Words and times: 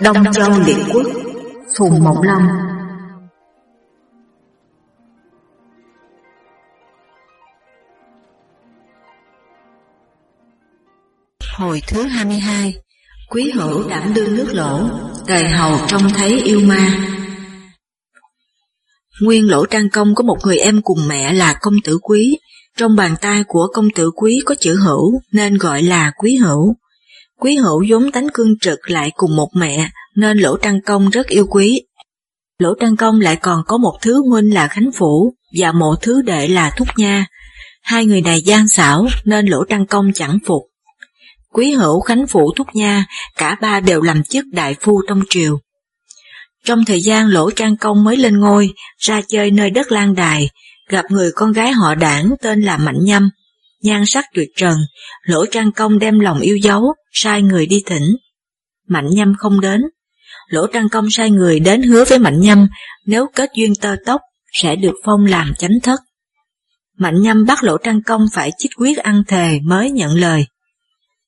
Đông 0.00 0.32
Châu 0.32 0.50
Liệt 0.66 0.76
Quốc 0.94 1.06
Phùng 1.78 2.04
Mộng 2.04 2.22
Long 2.22 2.42
Hồi 11.56 11.82
thứ 11.88 12.02
22 12.02 12.74
Quý 13.30 13.50
hữu 13.54 13.88
đảm 13.88 14.14
đương 14.14 14.36
nước 14.36 14.48
lỗ 14.52 14.80
Tề 15.26 15.48
hầu 15.48 15.78
trông 15.88 16.08
thấy 16.08 16.40
yêu 16.40 16.60
ma. 16.60 17.08
Nguyên 19.20 19.50
lỗ 19.50 19.66
trang 19.66 19.90
công 19.92 20.14
có 20.14 20.24
một 20.24 20.36
người 20.44 20.58
em 20.58 20.80
cùng 20.82 20.98
mẹ 21.08 21.32
là 21.32 21.54
công 21.60 21.74
tử 21.84 21.98
quý. 22.02 22.38
Trong 22.76 22.96
bàn 22.96 23.14
tay 23.20 23.44
của 23.48 23.66
công 23.74 23.88
tử 23.94 24.10
quý 24.16 24.40
có 24.44 24.54
chữ 24.60 24.74
hữu 24.74 25.20
Nên 25.32 25.58
gọi 25.58 25.82
là 25.82 26.12
quý 26.18 26.36
hữu 26.36 26.74
Quý 27.40 27.56
hữu 27.56 27.84
vốn 27.88 28.12
tánh 28.12 28.28
cương 28.34 28.58
trực 28.58 28.90
lại 28.90 29.10
cùng 29.16 29.36
một 29.36 29.48
mẹ 29.54 29.90
nên 30.16 30.38
Lỗ 30.38 30.56
Trăng 30.56 30.80
Công 30.86 31.10
rất 31.10 31.26
yêu 31.26 31.46
quý. 31.50 31.82
Lỗ 32.58 32.74
Trăng 32.80 32.96
Công 32.96 33.20
lại 33.20 33.36
còn 33.36 33.62
có 33.66 33.78
một 33.78 33.98
thứ 34.02 34.22
huynh 34.30 34.54
là 34.54 34.68
Khánh 34.68 34.90
Phủ 34.98 35.34
và 35.58 35.72
một 35.72 35.94
thứ 36.02 36.22
đệ 36.22 36.48
là 36.48 36.70
Thúc 36.76 36.88
Nha. 36.96 37.26
Hai 37.82 38.06
người 38.06 38.20
này 38.20 38.40
gian 38.40 38.68
xảo 38.68 39.06
nên 39.24 39.46
Lỗ 39.46 39.64
Trăng 39.64 39.86
Công 39.86 40.12
chẳng 40.12 40.38
phục. 40.46 40.62
Quý 41.52 41.72
hữu 41.72 42.00
Khánh 42.00 42.26
Phủ 42.26 42.52
Thúc 42.56 42.66
Nha, 42.74 43.04
cả 43.36 43.56
ba 43.60 43.80
đều 43.80 44.02
làm 44.02 44.22
chức 44.22 44.44
đại 44.52 44.76
phu 44.80 45.02
trong 45.08 45.22
triều. 45.30 45.58
Trong 46.64 46.84
thời 46.84 47.00
gian 47.00 47.26
Lỗ 47.26 47.50
Trang 47.50 47.76
Công 47.76 48.04
mới 48.04 48.16
lên 48.16 48.40
ngôi, 48.40 48.74
ra 48.98 49.20
chơi 49.28 49.50
nơi 49.50 49.70
đất 49.70 49.92
Lan 49.92 50.14
Đài, 50.14 50.48
gặp 50.88 51.04
người 51.10 51.30
con 51.34 51.52
gái 51.52 51.72
họ 51.72 51.94
đảng 51.94 52.30
tên 52.42 52.62
là 52.62 52.76
Mạnh 52.76 52.98
Nhâm. 53.04 53.30
Nhan 53.84 54.06
sắc 54.06 54.24
tuyệt 54.34 54.48
trần, 54.56 54.78
Lỗ 55.22 55.46
Trang 55.46 55.72
Công 55.72 55.98
đem 55.98 56.20
lòng 56.20 56.40
yêu 56.40 56.56
dấu, 56.56 56.94
sai 57.12 57.42
người 57.42 57.66
đi 57.66 57.82
thỉnh. 57.86 58.16
Mạnh 58.88 59.06
Nhâm 59.10 59.34
không 59.38 59.60
đến, 59.60 59.80
Lỗ 60.48 60.66
Trang 60.66 60.88
Công 60.88 61.10
sai 61.10 61.30
người 61.30 61.60
đến 61.60 61.82
hứa 61.82 62.04
với 62.04 62.18
Mạnh 62.18 62.40
Nhâm 62.40 62.68
nếu 63.06 63.26
kết 63.34 63.50
duyên 63.54 63.74
tơ 63.74 63.96
tóc 64.06 64.20
sẽ 64.52 64.76
được 64.76 64.94
phong 65.04 65.24
làm 65.24 65.54
chánh 65.58 65.80
thất. 65.82 66.00
Mạnh 66.98 67.22
Nhâm 67.22 67.44
bắt 67.46 67.64
Lỗ 67.64 67.78
Trang 67.78 68.02
Công 68.02 68.26
phải 68.32 68.50
chích 68.58 68.70
quyết 68.76 68.98
ăn 68.98 69.22
thề 69.28 69.60
mới 69.64 69.90
nhận 69.90 70.14
lời. 70.14 70.46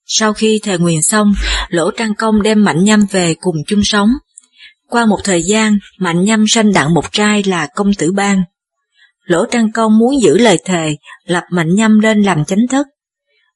Sau 0.06 0.32
khi 0.32 0.60
thề 0.62 0.78
nguyền 0.78 1.02
xong, 1.02 1.32
Lỗ 1.68 1.90
Trang 1.90 2.14
Công 2.14 2.42
đem 2.42 2.64
Mạnh 2.64 2.84
Nhâm 2.84 3.06
về 3.10 3.34
cùng 3.40 3.56
chung 3.66 3.84
sống. 3.84 4.10
Qua 4.88 5.06
một 5.06 5.18
thời 5.24 5.42
gian, 5.42 5.78
Mạnh 5.98 6.24
Nhâm 6.24 6.46
sanh 6.48 6.72
đặng 6.72 6.94
một 6.94 7.12
trai 7.12 7.42
là 7.42 7.68
công 7.74 7.94
tử 7.94 8.12
Bang. 8.12 8.42
Lỗ 9.26 9.46
Trang 9.46 9.72
Công 9.72 9.98
muốn 9.98 10.22
giữ 10.22 10.38
lời 10.38 10.58
thề, 10.64 10.96
lập 11.26 11.44
Mạnh 11.50 11.74
Nhâm 11.74 12.00
lên 12.00 12.22
làm 12.22 12.44
chánh 12.44 12.66
thất. 12.70 12.86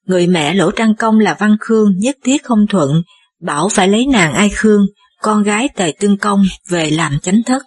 Người 0.06 0.26
mẹ 0.26 0.54
Lỗ 0.54 0.70
Trang 0.70 0.94
Công 0.94 1.18
là 1.18 1.36
Văn 1.38 1.56
Khương 1.60 1.98
nhất 1.98 2.16
thiết 2.24 2.44
không 2.44 2.66
thuận, 2.70 3.02
bảo 3.40 3.68
phải 3.68 3.88
lấy 3.88 4.06
nàng 4.06 4.32
Ai 4.32 4.48
Khương, 4.54 4.86
con 5.22 5.42
gái 5.42 5.68
tề 5.76 5.92
tương 6.00 6.18
công 6.18 6.42
về 6.70 6.90
làm 6.90 7.18
chánh 7.18 7.42
thất. 7.46 7.62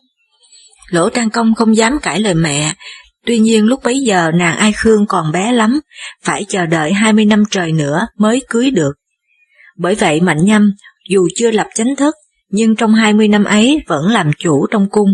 Lỗ 0.90 1.10
Trang 1.10 1.30
Công 1.30 1.56
không 1.56 1.76
dám 1.76 2.00
cãi 2.02 2.20
lời 2.20 2.34
mẹ, 2.34 2.73
tuy 3.26 3.40
nhiên 3.40 3.66
lúc 3.66 3.84
bấy 3.84 4.00
giờ 4.00 4.32
nàng 4.36 4.58
Ai 4.58 4.73
Khương 4.76 5.06
còn 5.08 5.32
bé 5.32 5.52
lắm, 5.52 5.80
phải 6.23 6.45
chờ 6.48 6.66
đợi 6.66 6.94
20 6.94 7.26
năm 7.26 7.44
trời 7.52 7.72
nữa 7.72 8.08
mới 8.17 8.42
cưới 8.50 8.72
được. 8.72 8.92
Bởi 9.77 9.95
vậy 9.95 10.22
Mạnh 10.22 10.45
Nhâm, 10.45 10.73
dù 11.10 11.27
chưa 11.36 11.52
lập 11.52 11.67
chánh 11.76 11.95
thất, 11.95 12.16
nhưng 12.50 12.76
trong 12.76 12.94
20 12.94 13.27
năm 13.27 13.44
ấy 13.44 13.82
vẫn 13.88 14.08
làm 14.08 14.32
chủ 14.38 14.67
trong 14.72 14.89
cung. 14.89 15.10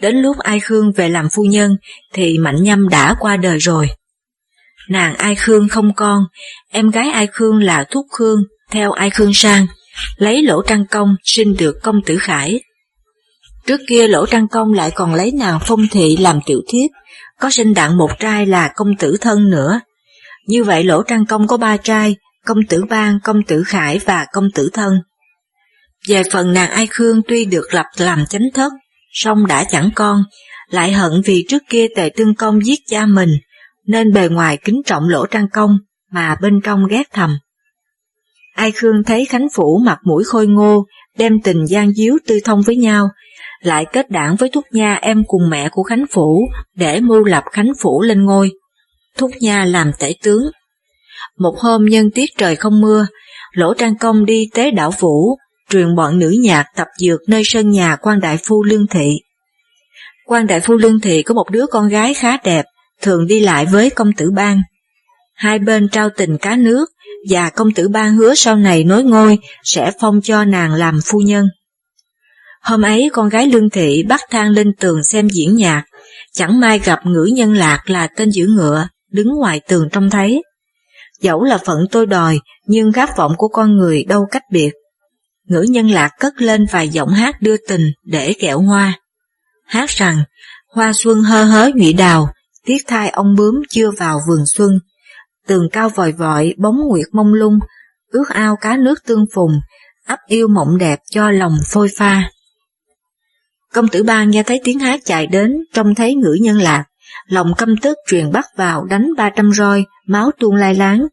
Đến 0.00 0.16
lúc 0.16 0.38
Ai 0.38 0.60
Khương 0.60 0.92
về 0.92 1.08
làm 1.08 1.28
phu 1.28 1.42
nhân 1.42 1.76
thì 2.12 2.38
Mạnh 2.38 2.62
Nhâm 2.62 2.88
đã 2.88 3.16
qua 3.20 3.36
đời 3.36 3.58
rồi. 3.58 3.88
Nàng 4.88 5.14
Ai 5.14 5.34
Khương 5.34 5.68
không 5.68 5.94
con, 5.94 6.24
em 6.70 6.90
gái 6.90 7.10
Ai 7.10 7.26
Khương 7.32 7.62
là 7.62 7.84
Thúc 7.90 8.06
Khương, 8.12 8.40
theo 8.70 8.92
Ai 8.92 9.10
Khương 9.10 9.34
sang, 9.34 9.66
lấy 10.16 10.42
lỗ 10.42 10.62
trăng 10.62 10.84
công 10.90 11.16
sinh 11.24 11.56
được 11.56 11.76
công 11.82 12.02
tử 12.06 12.18
khải. 12.20 12.60
Trước 13.66 13.80
kia 13.88 14.08
lỗ 14.08 14.26
trăng 14.26 14.48
công 14.48 14.72
lại 14.72 14.90
còn 14.94 15.14
lấy 15.14 15.32
nàng 15.32 15.58
phong 15.66 15.88
thị 15.90 16.16
làm 16.16 16.40
tiểu 16.46 16.60
thiếp, 16.68 16.90
có 17.40 17.50
sinh 17.50 17.74
đặng 17.74 17.96
một 17.96 18.10
trai 18.18 18.46
là 18.46 18.72
công 18.74 18.96
tử 18.96 19.16
thân 19.20 19.50
nữa. 19.50 19.80
Như 20.46 20.64
vậy 20.64 20.84
lỗ 20.84 21.02
trăng 21.02 21.26
công 21.26 21.46
có 21.46 21.56
ba 21.56 21.76
trai, 21.76 22.16
công 22.46 22.58
tử 22.68 22.84
ban, 22.84 23.18
công 23.24 23.42
tử 23.42 23.62
khải 23.66 23.98
và 23.98 24.26
công 24.32 24.48
tử 24.54 24.70
thân. 24.72 24.92
Về 26.08 26.22
phần 26.32 26.52
nàng 26.52 26.70
Ai 26.70 26.86
Khương 26.90 27.20
tuy 27.28 27.44
được 27.44 27.74
lập 27.74 27.86
làm 27.96 28.26
chánh 28.26 28.46
thất, 28.54 28.72
song 29.10 29.46
đã 29.46 29.64
chẳng 29.70 29.90
con, 29.94 30.22
lại 30.68 30.92
hận 30.92 31.12
vì 31.24 31.44
trước 31.48 31.62
kia 31.68 31.86
tề 31.96 32.10
tương 32.16 32.34
công 32.34 32.64
giết 32.64 32.78
cha 32.86 33.06
mình, 33.06 33.30
nên 33.86 34.12
bề 34.12 34.28
ngoài 34.28 34.58
kính 34.64 34.82
trọng 34.86 35.08
lỗ 35.08 35.26
trang 35.26 35.46
công, 35.52 35.78
mà 36.10 36.36
bên 36.42 36.60
trong 36.64 36.86
ghét 36.86 37.02
thầm. 37.12 37.38
Ai 38.54 38.72
Khương 38.72 39.04
thấy 39.06 39.24
Khánh 39.24 39.46
Phủ 39.54 39.80
mặt 39.84 39.98
mũi 40.04 40.24
khôi 40.24 40.46
ngô, 40.46 40.86
đem 41.18 41.32
tình 41.44 41.66
gian 41.66 41.92
díu 41.92 42.18
tư 42.26 42.40
thông 42.44 42.62
với 42.62 42.76
nhau, 42.76 43.08
lại 43.60 43.86
kết 43.92 44.10
đảng 44.10 44.36
với 44.36 44.50
Thúc 44.52 44.64
Nha 44.72 44.98
em 45.02 45.22
cùng 45.26 45.50
mẹ 45.50 45.68
của 45.72 45.82
Khánh 45.82 46.04
Phủ 46.10 46.40
để 46.74 47.00
mưu 47.00 47.24
lập 47.24 47.44
Khánh 47.52 47.72
Phủ 47.82 48.02
lên 48.02 48.24
ngôi. 48.24 48.50
Thúc 49.16 49.30
Nha 49.40 49.64
làm 49.64 49.90
tể 49.98 50.12
tướng. 50.22 50.42
Một 51.38 51.58
hôm 51.58 51.84
nhân 51.84 52.10
tiết 52.14 52.30
trời 52.38 52.56
không 52.56 52.80
mưa, 52.80 53.06
Lỗ 53.52 53.74
Trang 53.74 53.98
Công 53.98 54.24
đi 54.24 54.48
tế 54.54 54.70
đảo 54.70 54.92
Vũ, 54.98 55.36
truyền 55.70 55.94
bọn 55.94 56.18
nữ 56.18 56.34
nhạc 56.40 56.64
tập 56.76 56.86
dược 56.98 57.20
nơi 57.28 57.42
sân 57.44 57.70
nhà 57.70 57.96
quan 57.96 58.20
đại 58.20 58.38
phu 58.44 58.64
Lương 58.64 58.86
Thị. 58.86 59.10
Quan 60.26 60.46
đại 60.46 60.60
phu 60.60 60.74
Lương 60.74 61.00
Thị 61.00 61.22
có 61.22 61.34
một 61.34 61.50
đứa 61.50 61.66
con 61.66 61.88
gái 61.88 62.14
khá 62.14 62.36
đẹp, 62.44 62.64
thường 63.02 63.26
đi 63.26 63.40
lại 63.40 63.66
với 63.66 63.90
công 63.90 64.12
tử 64.12 64.30
ban. 64.30 64.62
Hai 65.34 65.58
bên 65.58 65.88
trao 65.88 66.08
tình 66.16 66.38
cá 66.38 66.56
nước, 66.56 66.90
và 67.30 67.50
công 67.50 67.72
tử 67.72 67.88
ban 67.88 68.16
hứa 68.16 68.34
sau 68.34 68.56
này 68.56 68.84
nối 68.84 69.04
ngôi 69.04 69.38
sẽ 69.64 69.92
phong 70.00 70.20
cho 70.22 70.44
nàng 70.44 70.74
làm 70.74 71.00
phu 71.04 71.18
nhân. 71.18 71.46
Hôm 72.62 72.82
ấy 72.82 73.10
con 73.12 73.28
gái 73.28 73.46
Lương 73.46 73.70
Thị 73.70 74.02
bắt 74.08 74.20
thang 74.30 74.50
lên 74.50 74.72
tường 74.80 75.02
xem 75.04 75.28
diễn 75.28 75.56
nhạc, 75.56 75.84
chẳng 76.32 76.60
may 76.60 76.78
gặp 76.78 76.98
ngữ 77.06 77.28
nhân 77.32 77.54
lạc 77.54 77.90
là 77.90 78.06
tên 78.16 78.30
giữ 78.30 78.46
ngựa, 78.46 78.88
đứng 79.12 79.28
ngoài 79.38 79.60
tường 79.68 79.88
trông 79.92 80.10
thấy. 80.10 80.42
Dẫu 81.20 81.44
là 81.44 81.58
phận 81.58 81.78
tôi 81.90 82.06
đòi, 82.06 82.38
nhưng 82.66 82.92
khát 82.92 83.16
vọng 83.16 83.32
của 83.36 83.48
con 83.48 83.76
người 83.76 84.04
đâu 84.04 84.26
cách 84.30 84.42
biệt. 84.52 84.70
Ngữ 85.48 85.66
nhân 85.68 85.90
lạc 85.90 86.10
cất 86.18 86.42
lên 86.42 86.66
vài 86.70 86.88
giọng 86.88 87.08
hát 87.08 87.42
đưa 87.42 87.56
tình 87.68 87.92
để 88.04 88.34
kẹo 88.40 88.60
hoa. 88.60 89.00
Hát 89.66 89.90
rằng, 89.90 90.24
hoa 90.74 90.92
xuân 90.94 91.22
hơ 91.22 91.44
hớ 91.44 91.70
nhụy 91.74 91.92
đào, 91.92 92.32
tiết 92.66 92.78
thai 92.86 93.08
ông 93.08 93.34
bướm 93.34 93.54
chưa 93.68 93.90
vào 93.90 94.20
vườn 94.28 94.44
xuân, 94.46 94.78
tường 95.46 95.68
cao 95.72 95.88
vòi 95.88 96.12
vọi, 96.12 96.54
bóng 96.58 96.76
nguyệt 96.88 97.06
mông 97.12 97.34
lung, 97.34 97.58
ước 98.12 98.28
ao 98.28 98.56
cá 98.60 98.76
nước 98.76 99.04
tương 99.06 99.24
phùng, 99.34 99.52
ấp 100.06 100.18
yêu 100.26 100.48
mộng 100.48 100.78
đẹp 100.78 100.98
cho 101.10 101.30
lòng 101.30 101.58
phôi 101.72 101.88
pha. 101.98 102.30
Công 103.72 103.88
tử 103.88 104.02
bang 104.02 104.30
nghe 104.30 104.42
thấy 104.42 104.60
tiếng 104.64 104.78
hát 104.78 105.00
chạy 105.04 105.26
đến, 105.26 105.56
trông 105.74 105.94
thấy 105.94 106.14
ngữ 106.14 106.36
nhân 106.40 106.58
lạc, 106.58 106.84
lòng 107.26 107.54
căm 107.58 107.76
tức 107.82 107.96
truyền 108.06 108.32
bắt 108.32 108.46
vào 108.56 108.84
đánh 108.84 109.08
ba 109.16 109.30
trăm 109.30 109.52
roi, 109.52 109.84
máu 110.06 110.30
tuôn 110.38 110.54
lai 110.54 110.74
láng. 110.74 111.06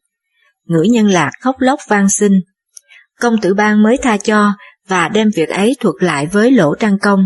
Ngữ 0.66 0.82
nhân 0.82 1.08
lạc 1.08 1.32
khóc 1.42 1.56
lóc 1.60 1.80
van 1.88 2.10
xin. 2.10 2.32
Công 3.22 3.42
tử 3.42 3.54
ban 3.54 3.84
mới 3.84 3.98
tha 4.02 4.18
cho 4.18 4.54
và 4.88 5.08
đem 5.08 5.30
việc 5.36 5.50
ấy 5.50 5.76
thuật 5.80 5.96
lại 6.00 6.28
với 6.32 6.52
Lỗ 6.52 6.76
Trang 6.76 7.00
Công. 7.00 7.26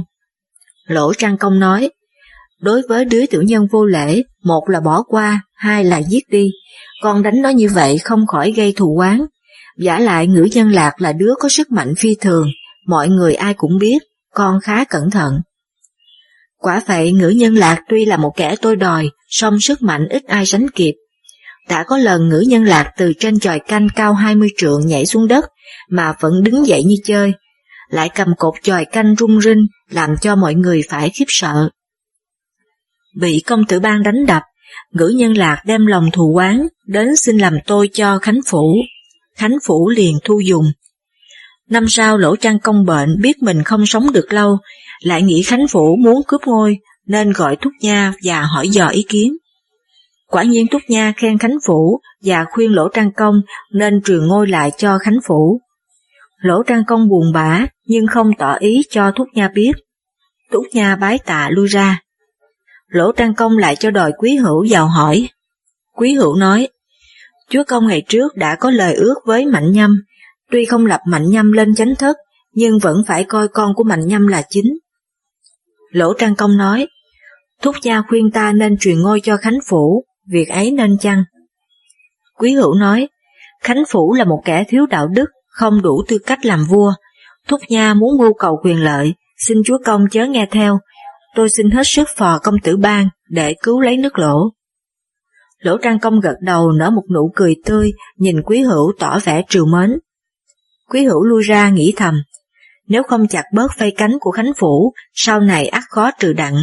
Lỗ 0.88 1.14
Trang 1.14 1.38
Công 1.38 1.60
nói, 1.60 1.90
đối 2.62 2.82
với 2.90 3.06
đứa 3.06 3.26
tiểu 3.26 3.42
nhân 3.42 3.68
vô 3.72 3.86
lễ, 3.86 4.24
một 4.44 4.70
là 4.70 4.80
bỏ 4.80 5.04
qua, 5.04 5.42
hai 5.54 5.84
là 5.84 6.02
giết 6.02 6.24
đi, 6.30 6.52
con 7.04 7.24
đánh 7.24 7.42
nó 7.42 7.50
như 7.50 7.70
vậy 7.70 7.98
không 7.98 8.28
khỏi 8.28 8.52
gây 8.52 8.74
thù 8.78 8.98
oán. 8.98 9.26
Giả 9.78 10.00
lại 10.00 10.28
ngữ 10.28 10.48
nhân 10.52 10.72
lạc 10.72 11.02
là 11.02 11.14
đứa 11.14 11.34
có 11.40 11.50
sức 11.50 11.72
mạnh 11.72 11.94
phi 11.98 12.16
thường, 12.22 12.48
mọi 12.88 13.10
người 13.10 13.36
ai 13.36 13.54
cũng 13.54 13.78
biết, 13.78 13.98
con 14.34 14.60
khá 14.64 14.84
cẩn 14.84 15.10
thận. 15.12 15.40
Quả 16.58 16.82
vậy 16.88 17.12
ngữ 17.12 17.30
nhân 17.30 17.56
lạc 17.56 17.84
tuy 17.90 18.06
là 18.06 18.18
một 18.18 18.32
kẻ 18.36 18.56
tôi 18.62 18.76
đòi, 18.76 19.10
song 19.28 19.60
sức 19.60 19.82
mạnh 19.82 20.08
ít 20.10 20.24
ai 20.26 20.46
sánh 20.46 20.70
kịp. 20.70 20.94
Đã 21.70 21.84
có 21.84 21.98
lần 21.98 22.30
ngữ 22.30 22.44
nhân 22.48 22.64
lạc 22.64 22.92
từ 22.98 23.14
trên 23.20 23.40
tròi 23.40 23.60
canh 23.60 23.88
cao 23.96 24.14
20 24.14 24.50
trượng 24.58 24.88
nhảy 24.88 25.06
xuống 25.06 25.28
đất, 25.28 25.46
mà 25.90 26.14
vẫn 26.20 26.44
đứng 26.44 26.68
dậy 26.68 26.84
như 26.84 26.96
chơi, 27.06 27.34
lại 27.90 28.10
cầm 28.16 28.28
cột 28.38 28.54
tròi 28.64 28.86
canh 28.86 29.16
rung 29.20 29.42
rinh, 29.42 29.68
làm 29.90 30.10
cho 30.22 30.36
mọi 30.36 30.56
người 30.56 30.82
phải 30.90 31.10
khiếp 31.10 31.26
sợ. 31.28 31.70
Bị 33.16 33.44
công 33.48 33.66
tử 33.66 33.80
ban 33.80 34.04
đánh 34.04 34.26
đập, 34.28 34.44
ngữ 34.94 35.08
nhân 35.08 35.38
lạc 35.38 35.62
đem 35.66 35.86
lòng 35.86 36.12
thù 36.14 36.36
oán 36.36 36.68
đến 36.88 37.16
xin 37.16 37.38
làm 37.38 37.54
tôi 37.66 37.90
cho 37.94 38.20
Khánh 38.20 38.40
Phủ. 38.48 38.76
Khánh 39.36 39.56
Phủ 39.66 39.90
liền 39.90 40.18
thu 40.24 40.40
dùng. 40.40 40.66
Năm 41.70 41.86
sau 41.90 42.18
lỗ 42.18 42.36
trang 42.36 42.60
công 42.60 42.86
bệnh 42.86 43.10
biết 43.22 43.44
mình 43.44 43.64
không 43.64 43.86
sống 43.86 44.12
được 44.12 44.34
lâu, 44.34 44.58
lại 45.04 45.22
nghĩ 45.22 45.44
Khánh 45.44 45.68
Phủ 45.68 45.96
muốn 46.00 46.22
cướp 46.28 46.42
ngôi 46.46 46.78
nên 47.08 47.32
gọi 47.32 47.56
Thúc 47.62 47.74
Nha 47.82 48.14
và 48.24 48.42
hỏi 48.42 48.70
dò 48.70 48.88
ý 48.88 49.06
kiến. 49.10 49.34
Quả 50.30 50.44
nhiên 50.44 50.66
Thúc 50.72 50.82
Nha 50.88 51.14
khen 51.18 51.38
Khánh 51.38 51.58
Phủ 51.66 52.00
và 52.24 52.46
khuyên 52.52 52.72
Lỗ 52.72 52.90
Trang 52.90 53.12
Công 53.14 53.42
nên 53.74 54.02
truyền 54.02 54.28
ngôi 54.28 54.48
lại 54.48 54.72
cho 54.78 54.98
Khánh 54.98 55.18
Phủ. 55.28 55.62
Lỗ 56.38 56.64
Trang 56.64 56.84
Công 56.88 57.10
buồn 57.10 57.32
bã 57.34 57.66
nhưng 57.86 58.08
không 58.08 58.32
tỏ 58.38 58.54
ý 58.54 58.82
cho 58.90 59.12
Thúc 59.16 59.28
Nha 59.34 59.48
biết. 59.48 59.72
Thúc 60.52 60.64
Nha 60.74 60.96
bái 60.96 61.20
tạ 61.26 61.50
lui 61.52 61.68
ra. 61.68 62.02
Lỗ 62.88 63.12
Trang 63.12 63.36
Công 63.36 63.58
lại 63.58 63.76
cho 63.76 63.92
đòi 63.92 64.12
Quý 64.18 64.36
Hữu 64.36 64.66
vào 64.70 64.88
hỏi. 64.88 65.30
Quý 65.96 66.14
Hữu 66.14 66.36
nói, 66.36 66.68
Chúa 67.50 67.64
Công 67.68 67.88
ngày 67.88 68.04
trước 68.08 68.36
đã 68.36 68.56
có 68.56 68.72
lời 68.72 68.94
ước 68.94 69.16
với 69.26 69.46
Mạnh 69.46 69.72
Nhâm, 69.72 70.02
tuy 70.52 70.66
không 70.66 70.86
lập 70.86 71.00
Mạnh 71.08 71.30
Nhâm 71.30 71.52
lên 71.52 71.76
chánh 71.76 71.96
thất, 71.96 72.18
nhưng 72.54 72.80
vẫn 72.80 72.98
phải 73.08 73.24
coi 73.24 73.48
con 73.48 73.74
của 73.76 73.84
Mạnh 73.84 74.08
Nhâm 74.08 74.28
là 74.28 74.44
chính. 74.50 74.78
Lỗ 75.92 76.14
Trang 76.14 76.36
Công 76.36 76.58
nói, 76.58 76.88
Thúc 77.62 77.76
gia 77.82 78.02
khuyên 78.02 78.32
ta 78.32 78.52
nên 78.52 78.78
truyền 78.78 79.02
ngôi 79.02 79.22
cho 79.24 79.38
Khánh 79.38 79.58
Phủ, 79.68 80.06
việc 80.32 80.50
ấy 80.50 80.72
nên 80.72 80.98
chăng? 80.98 81.24
Quý 82.38 82.54
hữu 82.54 82.74
nói, 82.74 83.08
Khánh 83.64 83.84
Phủ 83.90 84.14
là 84.14 84.26
một 84.26 84.42
kẻ 84.46 84.64
thiếu 84.68 84.86
đạo 84.86 85.08
đức, 85.08 85.26
không 85.48 85.82
đủ 85.82 86.04
tư 86.08 86.18
cách 86.26 86.46
làm 86.46 86.66
vua. 86.70 86.94
Thúc 87.48 87.62
nha 87.70 87.94
muốn 87.94 88.18
mưu 88.18 88.34
cầu 88.34 88.60
quyền 88.64 88.84
lợi, 88.84 89.14
xin 89.38 89.58
chúa 89.66 89.78
công 89.86 90.06
chớ 90.12 90.26
nghe 90.26 90.48
theo, 90.52 90.80
tôi 91.36 91.50
xin 91.50 91.72
hết 91.72 91.84
sức 91.86 92.08
phò 92.18 92.40
công 92.44 92.56
tử 92.64 92.78
ban 92.78 93.10
để 93.30 93.56
cứu 93.64 93.80
lấy 93.80 93.98
nước 93.98 94.20
lỗ. 94.20 94.50
Lỗ 95.60 95.78
Trang 95.78 96.00
Công 96.00 96.20
gật 96.20 96.36
đầu 96.42 96.72
nở 96.72 96.90
một 96.90 97.04
nụ 97.14 97.32
cười 97.36 97.56
tươi, 97.66 97.92
nhìn 98.18 98.42
Quý 98.42 98.62
Hữu 98.62 98.92
tỏ 99.00 99.20
vẻ 99.24 99.42
trừ 99.50 99.66
mến. 99.66 100.00
Quý 100.90 101.06
Hữu 101.06 101.24
lui 101.24 101.44
ra 101.44 101.70
nghĩ 101.70 101.94
thầm, 101.98 102.22
nếu 102.88 103.04
không 103.04 103.28
chặt 103.28 103.44
bớt 103.54 103.72
phay 103.78 103.92
cánh 103.98 104.18
của 104.20 104.32
Khánh 104.32 104.52
Phủ, 104.58 104.94
sau 105.14 105.40
này 105.40 105.68
ắt 105.68 105.84
khó 105.90 106.12
trừ 106.20 106.34
đặng. 106.34 106.56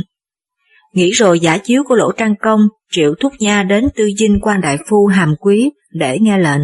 Nghĩ 0.96 1.10
rồi 1.10 1.40
giả 1.40 1.58
chiếu 1.58 1.82
của 1.88 1.94
Lỗ 1.94 2.12
Trang 2.12 2.34
Công, 2.42 2.60
triệu 2.90 3.14
Thúc 3.20 3.32
Nha 3.38 3.62
đến 3.62 3.88
tư 3.96 4.10
dinh 4.18 4.38
quan 4.42 4.60
đại 4.60 4.78
phu 4.90 5.06
hàm 5.06 5.34
quý 5.40 5.70
để 5.92 6.18
nghe 6.20 6.38
lệnh. 6.38 6.60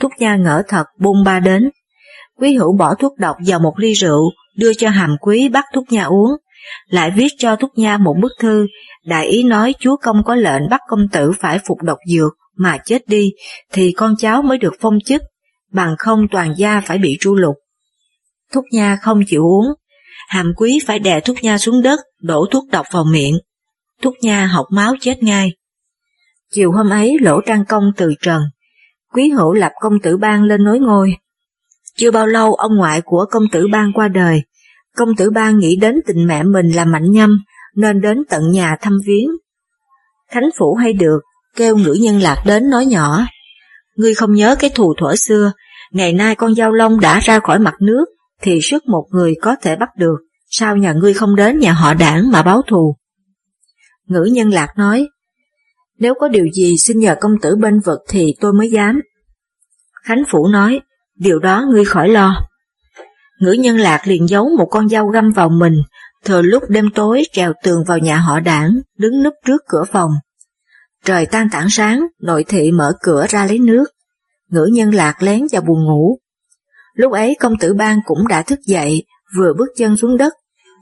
Thúc 0.00 0.12
Nha 0.18 0.36
ngỡ 0.36 0.62
thật 0.68 0.84
bung 1.00 1.24
ba 1.24 1.40
đến. 1.40 1.70
Quý 2.38 2.54
Hữu 2.54 2.76
bỏ 2.76 2.94
thuốc 2.94 3.12
độc 3.18 3.36
vào 3.46 3.58
một 3.58 3.74
ly 3.76 3.92
rượu, 3.92 4.30
đưa 4.56 4.74
cho 4.74 4.88
hàm 4.88 5.16
quý 5.20 5.48
bắt 5.48 5.64
Thúc 5.74 5.84
Nha 5.90 6.04
uống, 6.04 6.30
lại 6.86 7.10
viết 7.16 7.28
cho 7.38 7.56
Thúc 7.56 7.70
Nha 7.76 7.96
một 7.96 8.14
bức 8.22 8.32
thư, 8.40 8.66
đại 9.06 9.26
ý 9.26 9.42
nói 9.42 9.74
chúa 9.80 9.96
công 9.96 10.22
có 10.24 10.34
lệnh 10.34 10.62
bắt 10.70 10.80
công 10.88 11.08
tử 11.12 11.32
phải 11.40 11.58
phục 11.66 11.82
độc 11.82 11.98
dược 12.06 12.32
mà 12.56 12.78
chết 12.84 13.08
đi, 13.08 13.32
thì 13.72 13.92
con 13.96 14.14
cháu 14.18 14.42
mới 14.42 14.58
được 14.58 14.74
phong 14.80 14.98
chức, 15.04 15.22
bằng 15.72 15.94
không 15.98 16.26
toàn 16.32 16.54
gia 16.56 16.80
phải 16.80 16.98
bị 16.98 17.16
tru 17.20 17.34
lục. 17.34 17.54
Thúc 18.52 18.64
Nha 18.72 18.96
không 19.02 19.20
chịu 19.26 19.42
uống, 19.42 19.66
hàm 20.32 20.52
quý 20.56 20.78
phải 20.86 20.98
đè 20.98 21.20
thuốc 21.20 21.36
Nha 21.42 21.58
xuống 21.58 21.82
đất, 21.82 22.00
đổ 22.20 22.46
thuốc 22.50 22.64
độc 22.70 22.86
vào 22.92 23.04
miệng. 23.04 23.34
Thuốc 24.02 24.14
Nha 24.22 24.46
học 24.46 24.66
máu 24.70 24.94
chết 25.00 25.22
ngay. 25.22 25.52
Chiều 26.50 26.72
hôm 26.72 26.90
ấy 26.90 27.16
lỗ 27.20 27.40
trang 27.46 27.64
công 27.68 27.84
từ 27.96 28.14
trần, 28.22 28.42
quý 29.12 29.30
hữu 29.30 29.52
lập 29.52 29.72
công 29.80 30.00
tử 30.02 30.16
ban 30.16 30.42
lên 30.42 30.64
nối 30.64 30.78
ngôi. 30.78 31.16
Chưa 31.96 32.10
bao 32.10 32.26
lâu 32.26 32.54
ông 32.54 32.76
ngoại 32.76 33.00
của 33.04 33.24
công 33.30 33.44
tử 33.52 33.66
ban 33.72 33.92
qua 33.92 34.08
đời, 34.08 34.42
Công 34.96 35.16
tử 35.16 35.30
ban 35.30 35.58
nghĩ 35.58 35.76
đến 35.76 35.94
tình 36.06 36.26
mẹ 36.26 36.42
mình 36.42 36.70
là 36.70 36.84
mạnh 36.84 37.10
nhâm, 37.10 37.38
nên 37.76 38.00
đến 38.00 38.18
tận 38.28 38.50
nhà 38.50 38.76
thăm 38.80 38.98
viếng. 39.06 39.28
Khánh 40.30 40.50
Phủ 40.58 40.74
hay 40.74 40.92
được, 40.92 41.20
kêu 41.56 41.76
ngữ 41.76 41.92
nhân 42.00 42.20
lạc 42.20 42.42
đến 42.46 42.70
nói 42.70 42.86
nhỏ. 42.86 43.26
Ngươi 43.96 44.14
không 44.14 44.32
nhớ 44.32 44.56
cái 44.58 44.70
thù 44.70 44.94
thuở 44.98 45.16
xưa, 45.16 45.52
ngày 45.92 46.12
nay 46.12 46.34
con 46.34 46.54
dao 46.54 46.72
long 46.72 47.00
đã 47.00 47.20
ra 47.20 47.40
khỏi 47.40 47.58
mặt 47.58 47.74
nước, 47.80 48.04
thì 48.42 48.58
sức 48.62 48.86
một 48.86 49.06
người 49.10 49.34
có 49.42 49.56
thể 49.62 49.76
bắt 49.76 49.88
được, 49.96 50.16
sao 50.50 50.76
nhà 50.76 50.92
ngươi 50.92 51.14
không 51.14 51.36
đến 51.36 51.58
nhà 51.58 51.72
họ 51.72 51.94
đảng 51.94 52.30
mà 52.30 52.42
báo 52.42 52.62
thù? 52.62 52.96
Ngữ 54.06 54.28
nhân 54.32 54.50
lạc 54.50 54.68
nói, 54.76 55.08
nếu 55.98 56.14
có 56.20 56.28
điều 56.28 56.46
gì 56.54 56.76
xin 56.78 56.98
nhờ 56.98 57.16
công 57.20 57.32
tử 57.42 57.56
bên 57.56 57.80
vực 57.80 57.98
thì 58.08 58.34
tôi 58.40 58.52
mới 58.52 58.70
dám. 58.70 59.00
Khánh 60.02 60.22
Phủ 60.28 60.48
nói, 60.48 60.80
điều 61.14 61.38
đó 61.38 61.66
ngươi 61.70 61.84
khỏi 61.84 62.08
lo. 62.08 62.48
Ngữ 63.40 63.52
nhân 63.52 63.76
lạc 63.76 64.02
liền 64.06 64.28
giấu 64.28 64.48
một 64.58 64.68
con 64.70 64.88
dao 64.88 65.06
găm 65.06 65.32
vào 65.32 65.48
mình, 65.48 65.74
thừa 66.24 66.42
lúc 66.42 66.62
đêm 66.68 66.90
tối 66.94 67.22
trèo 67.32 67.52
tường 67.62 67.84
vào 67.86 67.98
nhà 67.98 68.16
họ 68.18 68.40
đảng, 68.40 68.80
đứng 68.98 69.22
núp 69.22 69.34
trước 69.46 69.62
cửa 69.68 69.84
phòng. 69.92 70.10
Trời 71.04 71.26
tan 71.26 71.48
tảng 71.52 71.68
sáng, 71.70 72.06
nội 72.20 72.44
thị 72.48 72.72
mở 72.72 72.92
cửa 73.00 73.26
ra 73.28 73.46
lấy 73.46 73.58
nước. 73.58 73.84
Ngữ 74.48 74.68
nhân 74.72 74.94
lạc 74.94 75.22
lén 75.22 75.40
vào 75.52 75.62
buồn 75.62 75.84
ngủ. 75.84 76.18
Lúc 76.94 77.12
ấy 77.12 77.36
công 77.40 77.58
tử 77.60 77.74
bang 77.74 77.98
cũng 78.04 78.28
đã 78.28 78.42
thức 78.42 78.58
dậy, 78.66 79.04
vừa 79.36 79.52
bước 79.58 79.68
chân 79.76 79.96
xuống 79.96 80.16
đất, 80.16 80.32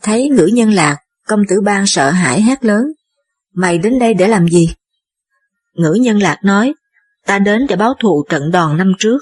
thấy 0.03 0.29
ngữ 0.29 0.47
nhân 0.47 0.71
lạc, 0.71 0.97
công 1.27 1.41
tử 1.49 1.61
bang 1.61 1.87
sợ 1.87 2.11
hãi 2.11 2.43
hét 2.43 2.65
lớn. 2.65 2.83
Mày 3.55 3.79
đến 3.79 3.99
đây 3.99 4.15
để 4.15 4.29
làm 4.29 4.49
gì? 4.49 4.75
Ngữ 5.75 5.93
nhân 6.01 6.19
lạc 6.19 6.37
nói, 6.45 6.75
ta 7.27 7.39
đến 7.39 7.67
để 7.69 7.77
báo 7.77 7.95
thù 8.01 8.25
trận 8.29 8.51
đòn 8.51 8.77
năm 8.77 8.93
trước. 8.99 9.19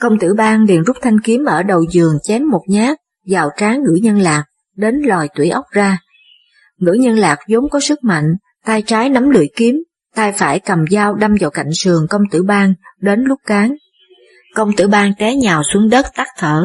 Công 0.00 0.18
tử 0.18 0.34
bang 0.34 0.64
liền 0.64 0.82
rút 0.82 0.96
thanh 1.02 1.20
kiếm 1.20 1.44
ở 1.44 1.62
đầu 1.62 1.84
giường 1.90 2.18
chém 2.22 2.48
một 2.50 2.62
nhát 2.68 2.98
vào 3.26 3.50
trán 3.56 3.82
ngữ 3.82 3.98
nhân 4.02 4.18
lạc, 4.18 4.44
đến 4.76 4.94
lòi 5.04 5.28
tủy 5.34 5.50
ốc 5.50 5.64
ra. 5.72 5.98
Ngữ 6.78 6.92
nhân 6.92 7.16
lạc 7.16 7.38
vốn 7.48 7.70
có 7.70 7.80
sức 7.80 8.04
mạnh, 8.04 8.26
tay 8.64 8.82
trái 8.82 9.08
nắm 9.08 9.30
lưỡi 9.30 9.46
kiếm, 9.56 9.82
tay 10.14 10.32
phải 10.32 10.60
cầm 10.60 10.84
dao 10.90 11.14
đâm 11.14 11.34
vào 11.40 11.50
cạnh 11.50 11.70
sườn 11.74 12.06
công 12.10 12.22
tử 12.30 12.42
bang, 12.42 12.74
đến 13.00 13.20
lúc 13.24 13.40
cán. 13.46 13.74
Công 14.54 14.72
tử 14.76 14.88
bang 14.88 15.12
té 15.18 15.34
nhào 15.34 15.62
xuống 15.72 15.88
đất 15.88 16.06
tắt 16.16 16.28
thở. 16.38 16.64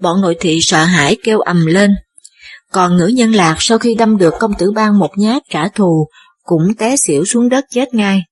Bọn 0.00 0.20
nội 0.20 0.36
thị 0.40 0.58
sợ 0.62 0.84
hãi 0.84 1.16
kêu 1.24 1.40
ầm 1.40 1.66
lên. 1.66 1.90
Còn 2.72 2.96
ngữ 2.96 3.06
nhân 3.06 3.32
lạc 3.32 3.56
sau 3.58 3.78
khi 3.78 3.94
đâm 3.94 4.16
được 4.16 4.34
công 4.40 4.54
tử 4.58 4.72
bang 4.72 4.98
một 4.98 5.10
nhát 5.16 5.42
trả 5.50 5.68
thù, 5.68 6.08
cũng 6.42 6.74
té 6.78 6.96
xỉu 6.96 7.24
xuống 7.24 7.48
đất 7.48 7.64
chết 7.70 7.94
ngay. 7.94 8.22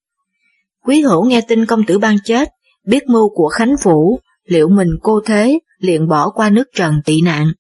Quý 0.85 1.01
hữu 1.01 1.25
nghe 1.25 1.41
tin 1.41 1.67
công 1.67 1.85
tử 1.85 1.99
bang 1.99 2.17
chết, 2.25 2.49
biết 2.87 3.09
mưu 3.09 3.29
của 3.35 3.49
Khánh 3.49 3.75
Phủ, 3.83 4.21
liệu 4.45 4.69
mình 4.69 4.89
cô 5.03 5.21
thế, 5.27 5.59
liền 5.79 6.09
bỏ 6.09 6.31
qua 6.31 6.51
nước 6.51 6.65
trần 6.75 7.03
tị 7.05 7.21
nạn. 7.21 7.53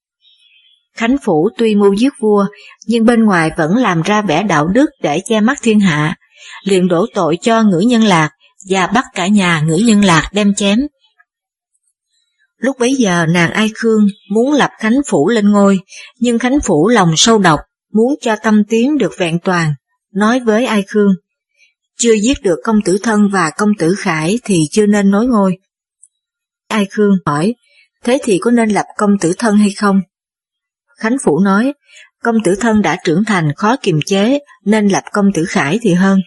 Khánh 0.96 1.16
Phủ 1.24 1.48
tuy 1.58 1.74
mưu 1.74 1.92
giết 1.92 2.12
vua, 2.20 2.46
nhưng 2.86 3.04
bên 3.04 3.24
ngoài 3.24 3.50
vẫn 3.56 3.76
làm 3.76 4.02
ra 4.02 4.22
vẻ 4.22 4.42
đạo 4.42 4.66
đức 4.66 4.90
để 5.02 5.20
che 5.24 5.40
mắt 5.40 5.58
thiên 5.62 5.80
hạ, 5.80 6.16
liền 6.64 6.88
đổ 6.88 7.06
tội 7.14 7.38
cho 7.42 7.62
ngữ 7.62 7.78
nhân 7.78 8.02
lạc 8.04 8.30
và 8.68 8.86
bắt 8.86 9.04
cả 9.14 9.26
nhà 9.26 9.60
ngữ 9.60 9.76
nhân 9.86 10.04
lạc 10.04 10.28
đem 10.32 10.54
chém. 10.54 10.78
Lúc 12.64 12.76
bấy 12.78 12.94
giờ 12.94 13.26
nàng 13.26 13.50
Ai 13.50 13.70
Khương 13.74 14.06
muốn 14.30 14.52
lập 14.52 14.70
Khánh 14.78 15.00
Phủ 15.06 15.28
lên 15.28 15.50
ngôi, 15.50 15.78
nhưng 16.18 16.38
Khánh 16.38 16.60
Phủ 16.60 16.88
lòng 16.88 17.12
sâu 17.16 17.38
độc, 17.38 17.60
muốn 17.92 18.14
cho 18.20 18.36
tâm 18.42 18.62
tiến 18.68 18.98
được 18.98 19.12
vẹn 19.18 19.38
toàn, 19.44 19.74
nói 20.14 20.40
với 20.40 20.66
Ai 20.66 20.84
Khương. 20.88 21.14
Chưa 21.98 22.12
giết 22.12 22.42
được 22.42 22.58
công 22.64 22.82
tử 22.84 22.98
thân 23.02 23.28
và 23.32 23.50
công 23.50 23.68
tử 23.78 23.94
khải 23.98 24.38
thì 24.44 24.64
chưa 24.70 24.86
nên 24.86 25.10
nối 25.10 25.26
ngôi. 25.26 25.58
Ai 26.68 26.86
Khương 26.90 27.12
hỏi, 27.26 27.54
thế 28.04 28.18
thì 28.22 28.38
có 28.38 28.50
nên 28.50 28.68
lập 28.68 28.86
công 28.96 29.18
tử 29.20 29.32
thân 29.38 29.56
hay 29.56 29.70
không? 29.70 30.00
Khánh 30.98 31.16
Phủ 31.24 31.40
nói, 31.40 31.72
công 32.22 32.36
tử 32.44 32.54
thân 32.60 32.82
đã 32.82 32.96
trưởng 33.04 33.24
thành 33.24 33.54
khó 33.56 33.76
kiềm 33.82 34.00
chế 34.06 34.38
nên 34.64 34.88
lập 34.88 35.04
công 35.12 35.32
tử 35.34 35.44
khải 35.44 35.78
thì 35.82 35.92
hơn. 35.94 36.20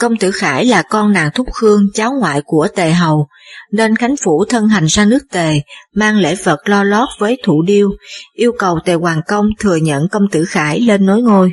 Công 0.00 0.16
tử 0.16 0.30
Khải 0.30 0.64
là 0.64 0.82
con 0.82 1.12
nàng 1.12 1.30
Thúc 1.34 1.46
Khương, 1.52 1.82
cháu 1.94 2.12
ngoại 2.20 2.40
của 2.44 2.68
Tề 2.76 2.92
Hầu, 2.92 3.28
nên 3.72 3.96
Khánh 3.96 4.14
Phủ 4.24 4.44
thân 4.48 4.68
hành 4.68 4.88
sang 4.88 5.08
nước 5.08 5.22
Tề, 5.32 5.60
mang 5.94 6.18
lễ 6.18 6.34
vật 6.44 6.68
lo 6.68 6.84
lót 6.84 7.08
với 7.18 7.36
thủ 7.44 7.62
điêu, 7.62 7.90
yêu 8.32 8.52
cầu 8.58 8.78
Tề 8.84 8.94
Hoàng 8.94 9.20
Công 9.28 9.46
thừa 9.58 9.76
nhận 9.76 10.08
công 10.08 10.22
tử 10.32 10.44
Khải 10.44 10.80
lên 10.80 11.06
nối 11.06 11.22
ngôi. 11.22 11.50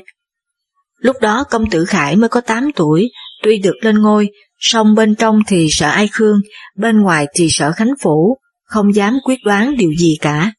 Lúc 0.98 1.16
đó 1.22 1.44
công 1.50 1.70
tử 1.70 1.86
Khải 1.86 2.16
mới 2.16 2.30
có 2.30 2.42
8 2.42 2.72
tuổi, 2.76 3.12
tuy 3.44 3.58
được 3.58 3.76
lên 3.82 4.02
ngôi, 4.02 4.30
song 4.60 4.96
bên 4.96 5.16
trong 5.16 5.40
thì 5.48 5.68
sợ 5.72 5.90
Ai 5.90 6.08
Khương, 6.12 6.40
bên 6.78 7.02
ngoài 7.02 7.28
thì 7.36 7.48
sợ 7.50 7.72
Khánh 7.72 7.94
Phủ, 8.04 8.38
không 8.64 8.96
dám 8.96 9.20
quyết 9.24 9.40
đoán 9.46 9.78
điều 9.78 9.92
gì 9.98 10.18
cả. 10.22 10.52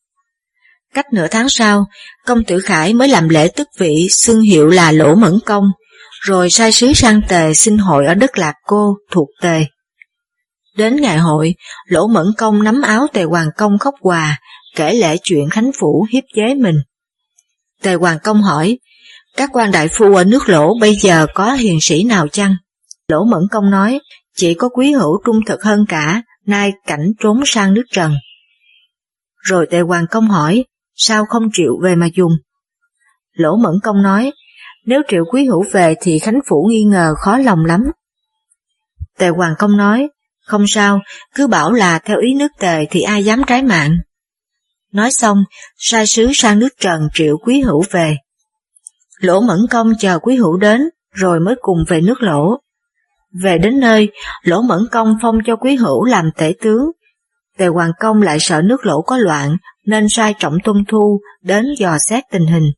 Cách 0.95 1.07
nửa 1.13 1.27
tháng 1.31 1.49
sau, 1.49 1.87
công 2.27 2.45
tử 2.45 2.61
Khải 2.61 2.95
mới 2.95 3.09
làm 3.09 3.29
lễ 3.29 3.49
tức 3.57 3.69
vị 3.79 4.07
xưng 4.11 4.41
hiệu 4.41 4.69
là 4.69 4.93
Lỗ 4.93 5.15
Mẫn 5.15 5.39
Công, 5.47 5.65
rồi 6.23 6.51
sai 6.51 6.73
sứ 6.73 6.93
sang 6.93 7.21
Tề 7.29 7.55
xin 7.55 7.79
hội 7.79 8.07
ở 8.07 8.15
đất 8.15 8.39
Lạc 8.39 8.55
Cô 8.67 8.97
thuộc 9.11 9.29
Tề. 9.41 9.65
Đến 10.77 10.97
ngày 10.97 11.19
hội, 11.19 11.55
Lỗ 11.87 12.07
Mẫn 12.07 12.27
Công 12.39 12.63
nắm 12.63 12.83
áo 12.83 13.07
Tề 13.13 13.23
Hoàng 13.25 13.49
Công 13.57 13.79
khóc 13.79 13.95
hòa, 14.01 14.41
kể 14.77 14.95
lễ 14.95 15.17
chuyện 15.23 15.49
Khánh 15.51 15.71
Phủ 15.81 16.07
hiếp 16.11 16.25
chế 16.35 16.55
mình. 16.55 16.77
Tề 17.83 17.95
Hoàng 17.95 18.19
Công 18.25 18.43
hỏi, 18.43 18.79
các 19.37 19.51
quan 19.53 19.71
đại 19.71 19.89
phu 19.89 20.15
ở 20.15 20.25
nước 20.25 20.49
lỗ 20.49 20.75
bây 20.81 20.95
giờ 20.95 21.27
có 21.35 21.53
hiền 21.53 21.79
sĩ 21.81 22.05
nào 22.05 22.29
chăng? 22.29 22.57
Lỗ 23.09 23.25
Mẫn 23.25 23.43
Công 23.51 23.71
nói, 23.71 24.01
chỉ 24.37 24.55
có 24.55 24.69
quý 24.69 24.93
hữu 24.93 25.23
trung 25.25 25.41
thực 25.47 25.63
hơn 25.63 25.85
cả, 25.89 26.23
nay 26.47 26.73
cảnh 26.87 27.13
trốn 27.21 27.43
sang 27.47 27.75
nước 27.75 27.85
trần. 27.93 28.15
Rồi 29.37 29.67
Tề 29.71 29.81
Hoàng 29.81 30.07
Công 30.11 30.29
hỏi, 30.29 30.65
sao 30.95 31.25
không 31.25 31.49
chịu 31.53 31.73
về 31.83 31.95
mà 31.95 32.09
dùng? 32.15 32.33
Lỗ 33.33 33.57
Mẫn 33.57 33.75
Công 33.83 34.03
nói, 34.03 34.33
nếu 34.87 35.03
triệu 35.09 35.25
quý 35.33 35.45
hữu 35.45 35.65
về 35.73 35.95
thì 36.01 36.19
Khánh 36.19 36.41
Phủ 36.49 36.67
nghi 36.71 36.85
ngờ 36.85 37.15
khó 37.19 37.39
lòng 37.39 37.65
lắm. 37.65 37.81
Tề 39.19 39.29
Hoàng 39.29 39.55
Công 39.59 39.77
nói, 39.77 40.09
không 40.47 40.65
sao, 40.67 41.01
cứ 41.35 41.47
bảo 41.47 41.73
là 41.73 41.99
theo 41.99 42.19
ý 42.19 42.35
nước 42.35 42.53
tề 42.59 42.87
thì 42.91 43.03
ai 43.03 43.25
dám 43.25 43.43
trái 43.47 43.63
mạng. 43.63 43.97
Nói 44.93 45.11
xong, 45.11 45.45
sai 45.77 46.07
sứ 46.07 46.31
sang 46.35 46.59
nước 46.59 46.69
Trần 46.81 47.09
triệu 47.15 47.37
quý 47.39 47.61
hữu 47.61 47.85
về. 47.91 48.17
Lỗ 49.19 49.41
Mẫn 49.41 49.59
Công 49.71 49.93
chờ 49.99 50.19
Quý 50.19 50.37
Hữu 50.37 50.57
đến, 50.57 50.81
rồi 51.13 51.41
mới 51.41 51.55
cùng 51.61 51.79
về 51.89 52.01
nước 52.01 52.23
Lỗ. 52.23 52.57
Về 53.43 53.59
đến 53.59 53.81
nơi, 53.81 54.11
Lỗ 54.43 54.63
Mẫn 54.63 54.81
Công 54.93 55.17
phong 55.23 55.39
cho 55.47 55.57
Quý 55.57 55.77
Hữu 55.77 56.05
làm 56.05 56.31
tể 56.37 56.53
tướng. 56.61 56.91
Tề 57.59 57.67
Hoàng 57.67 57.93
Công 58.01 58.23
lại 58.23 58.37
sợ 58.41 58.63
nước 58.63 58.87
Lỗ 58.87 59.03
có 59.03 59.17
loạn, 59.17 59.57
nên 59.87 60.07
sai 60.09 60.35
Trọng 60.39 60.55
Tôn 60.65 60.85
Thu 60.89 61.21
đến 61.43 61.65
dò 61.79 61.99
xét 61.99 62.25
tình 62.31 62.47
hình. 62.47 62.73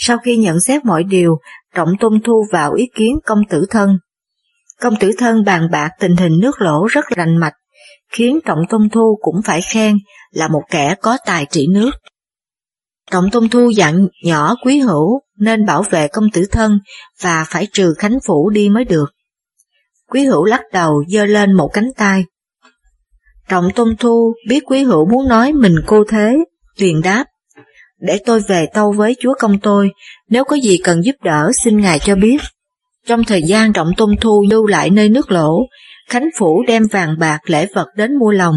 Sau 0.00 0.18
khi 0.18 0.36
nhận 0.36 0.60
xét 0.60 0.84
mọi 0.84 1.04
điều, 1.04 1.38
Trọng 1.74 1.88
Tôn 2.00 2.20
Thu 2.24 2.44
vào 2.52 2.72
ý 2.72 2.88
kiến 2.94 3.18
công 3.24 3.38
tử 3.50 3.66
thân. 3.70 3.98
Công 4.80 4.94
tử 5.00 5.10
thân 5.18 5.44
bàn 5.44 5.68
bạc 5.72 5.90
tình 6.00 6.16
hình 6.16 6.38
nước 6.42 6.60
Lỗ 6.60 6.86
rất 6.86 7.04
lành 7.16 7.36
mạch, 7.36 7.54
khiến 8.12 8.38
Trọng 8.44 8.58
Tôn 8.68 8.88
Thu 8.92 9.18
cũng 9.22 9.42
phải 9.44 9.60
khen 9.72 9.96
là 10.30 10.48
một 10.48 10.62
kẻ 10.70 10.94
có 11.02 11.18
tài 11.26 11.46
trị 11.50 11.66
nước. 11.70 11.90
Trọng 13.10 13.30
Tôn 13.30 13.48
Thu 13.48 13.70
dặn 13.70 14.08
nhỏ 14.24 14.54
quý 14.64 14.78
hữu 14.78 15.20
nên 15.38 15.66
bảo 15.66 15.82
vệ 15.82 16.08
công 16.08 16.30
tử 16.32 16.44
thân 16.52 16.78
và 17.22 17.44
phải 17.48 17.68
trừ 17.72 17.94
Khánh 17.98 18.18
Phủ 18.26 18.50
đi 18.50 18.68
mới 18.68 18.84
được. 18.84 19.06
Quý 20.10 20.24
hữu 20.24 20.44
lắc 20.44 20.62
đầu 20.72 21.04
dơ 21.08 21.24
lên 21.24 21.52
một 21.52 21.68
cánh 21.72 21.88
tay. 21.96 22.24
Trọng 23.48 23.68
Tôn 23.74 23.96
Thu 23.98 24.34
biết 24.48 24.62
quý 24.66 24.82
hữu 24.82 25.06
muốn 25.10 25.28
nói 25.28 25.52
mình 25.52 25.74
cô 25.86 26.04
thế, 26.08 26.38
tuyền 26.78 27.00
đáp. 27.02 27.24
Để 28.00 28.18
tôi 28.26 28.40
về 28.48 28.66
tâu 28.74 28.92
với 28.92 29.16
chúa 29.20 29.34
công 29.38 29.60
tôi, 29.60 29.90
nếu 30.28 30.44
có 30.44 30.56
gì 30.56 30.78
cần 30.84 31.04
giúp 31.04 31.16
đỡ 31.24 31.50
xin 31.64 31.80
ngài 31.80 31.98
cho 31.98 32.14
biết. 32.16 32.36
Trong 33.06 33.24
thời 33.24 33.42
gian 33.42 33.72
Trọng 33.72 33.90
Tôn 33.96 34.16
Thu 34.20 34.46
lưu 34.50 34.66
lại 34.66 34.90
nơi 34.90 35.08
nước 35.08 35.30
lỗ, 35.30 35.66
Khánh 36.08 36.28
Phủ 36.38 36.64
đem 36.66 36.82
vàng 36.92 37.14
bạc 37.18 37.38
lễ 37.44 37.66
vật 37.74 37.86
đến 37.96 38.18
mua 38.18 38.30
lòng, 38.30 38.54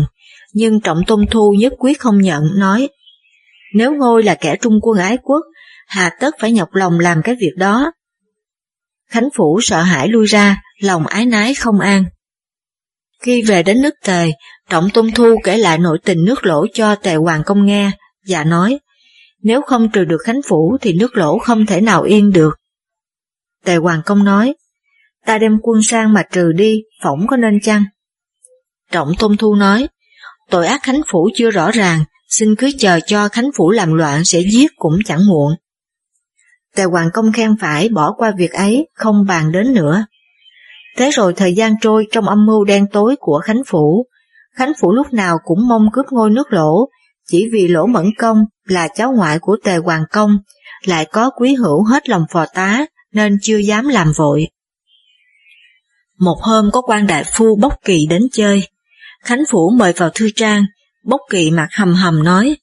nhưng 0.54 0.82
Trọng 0.82 1.02
Tôn 1.08 1.26
Thu 1.32 1.56
nhất 1.60 1.74
quyết 1.80 2.00
không 2.00 2.22
nhận, 2.22 2.44
nói 2.56 2.90
Nếu 3.76 3.94
ngôi 3.96 4.24
là 4.24 4.36
kẻ 4.36 4.56
trung 4.62 4.80
quân 4.82 5.00
ái 5.00 5.18
quốc, 5.24 5.42
hà 5.88 6.10
tất 6.20 6.36
phải 6.40 6.52
nhọc 6.52 6.70
lòng 6.74 7.00
làm 7.00 7.22
cái 7.24 7.36
việc 7.40 7.54
đó. 7.58 7.92
Khánh 9.10 9.30
Phủ 9.36 9.60
sợ 9.62 9.82
hãi 9.82 10.08
lui 10.08 10.26
ra, 10.26 10.62
lòng 10.82 11.08
ái 11.08 11.26
nái 11.26 11.54
không 11.54 11.80
an. 11.80 12.04
Khi 13.22 13.42
về 13.42 13.64
đến 13.64 13.82
nước 13.82 13.94
Tề, 14.06 14.32
Trọng 14.70 14.90
Tôn 14.90 15.12
Thu 15.12 15.36
kể 15.44 15.58
lại 15.58 15.78
nội 15.78 15.98
tình 16.06 16.26
nước 16.26 16.46
lỗ 16.46 16.66
cho 16.74 16.96
Tề 16.96 17.16
Hoàng 17.16 17.44
Công 17.46 17.66
nghe, 17.66 17.92
và 18.28 18.44
nói, 18.44 18.80
nếu 19.44 19.62
không 19.62 19.90
trừ 19.92 20.06
được 20.06 20.18
Khánh 20.26 20.42
Phủ 20.48 20.78
thì 20.82 20.94
nước 20.94 21.18
lỗ 21.18 21.38
không 21.40 21.66
thể 21.66 21.82
nào 21.82 22.02
yên 22.02 22.32
được. 22.32 22.58
Tề 23.66 23.76
Hoàng 23.76 24.02
Công 24.06 24.24
nói, 24.24 24.56
ta 25.26 25.38
đem 25.38 25.60
quân 25.62 25.84
sang 25.84 26.14
mà 26.14 26.24
trừ 26.32 26.52
đi, 26.52 26.84
phỏng 27.04 27.28
có 27.28 27.38
nên 27.38 27.60
chăng? 27.62 27.84
Trọng 28.92 29.12
Tôn 29.20 29.38
Thu 29.38 29.56
nói, 29.56 29.88
tội 30.50 30.68
ác 30.68 30.84
Khánh 30.84 31.02
Phủ 31.12 31.30
chưa 31.36 31.52
rõ 31.52 31.72
ràng, 31.72 32.04
xin 32.30 32.56
cứ 32.56 32.72
chờ 32.78 33.00
cho 33.06 33.30
Khánh 33.30 33.50
Phủ 33.56 33.72
làm 33.72 33.94
loạn 33.94 34.24
sẽ 34.26 34.40
giết 34.52 34.72
cũng 34.76 35.00
chẳng 35.06 35.28
muộn. 35.28 35.56
Tề 36.76 36.84
Hoàng 36.84 37.10
Công 37.14 37.32
khen 37.32 37.58
phải 37.58 37.90
bỏ 37.90 38.14
qua 38.18 38.32
việc 38.38 38.52
ấy, 38.52 38.88
không 38.94 39.26
bàn 39.28 39.52
đến 39.52 39.74
nữa. 39.74 40.06
Thế 40.98 41.10
rồi 41.12 41.34
thời 41.34 41.54
gian 41.54 41.74
trôi 41.82 42.08
trong 42.12 42.30
âm 42.30 42.46
mưu 42.46 42.66
đen 42.66 42.86
tối 42.92 43.16
của 43.20 43.42
Khánh 43.44 43.62
Phủ. 43.68 44.06
Khánh 44.56 44.72
Phủ 44.82 44.92
lúc 44.94 45.14
nào 45.14 45.38
cũng 45.46 45.68
mong 45.68 45.90
cướp 45.94 46.06
ngôi 46.12 46.30
nước 46.30 46.54
lỗ, 46.54 46.90
chỉ 47.28 47.50
vì 47.54 47.68
lỗ 47.68 47.86
mẫn 47.86 48.06
công 48.18 48.38
là 48.72 48.88
cháu 48.96 49.13
ngoại 49.18 49.40
của 49.40 49.58
Tề 49.63 49.78
Hoàng 49.78 50.04
Công, 50.12 50.38
lại 50.86 51.06
có 51.06 51.30
quý 51.30 51.56
hữu 51.56 51.84
hết 51.84 52.10
lòng 52.10 52.25
phò 52.32 52.46
tá, 52.54 52.86
nên 53.13 53.38
chưa 53.42 53.58
dám 53.58 53.88
làm 53.88 54.12
vội. 54.18 54.48
Một 56.20 56.38
hôm 56.42 56.70
có 56.74 56.82
quan 56.82 57.08
đại 57.08 57.24
phu 57.34 57.56
Bốc 57.56 57.74
Kỳ 57.86 58.06
đến 58.10 58.28
chơi, 58.32 58.68
Khánh 59.24 59.44
Phủ 59.50 59.72
mời 59.78 59.94
vào 59.94 60.10
thư 60.10 60.30
trang, 60.36 60.66
Bốc 61.04 61.22
Kỳ 61.30 61.51
mặt 61.51 61.68
hầm 61.72 61.94
hầm 61.94 62.24
nói, 62.24 62.58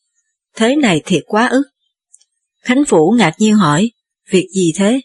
thế 0.57 0.77
này 0.77 1.03
thiệt 1.05 1.23
quá 1.27 1.47
ức. 1.47 1.62
Khánh 2.65 2.85
Phủ 2.85 3.15
ngạc 3.19 3.35
nhiên 3.38 3.55
hỏi, 3.55 3.91
việc 4.31 4.47
gì 4.57 4.73
thế? 4.77 5.00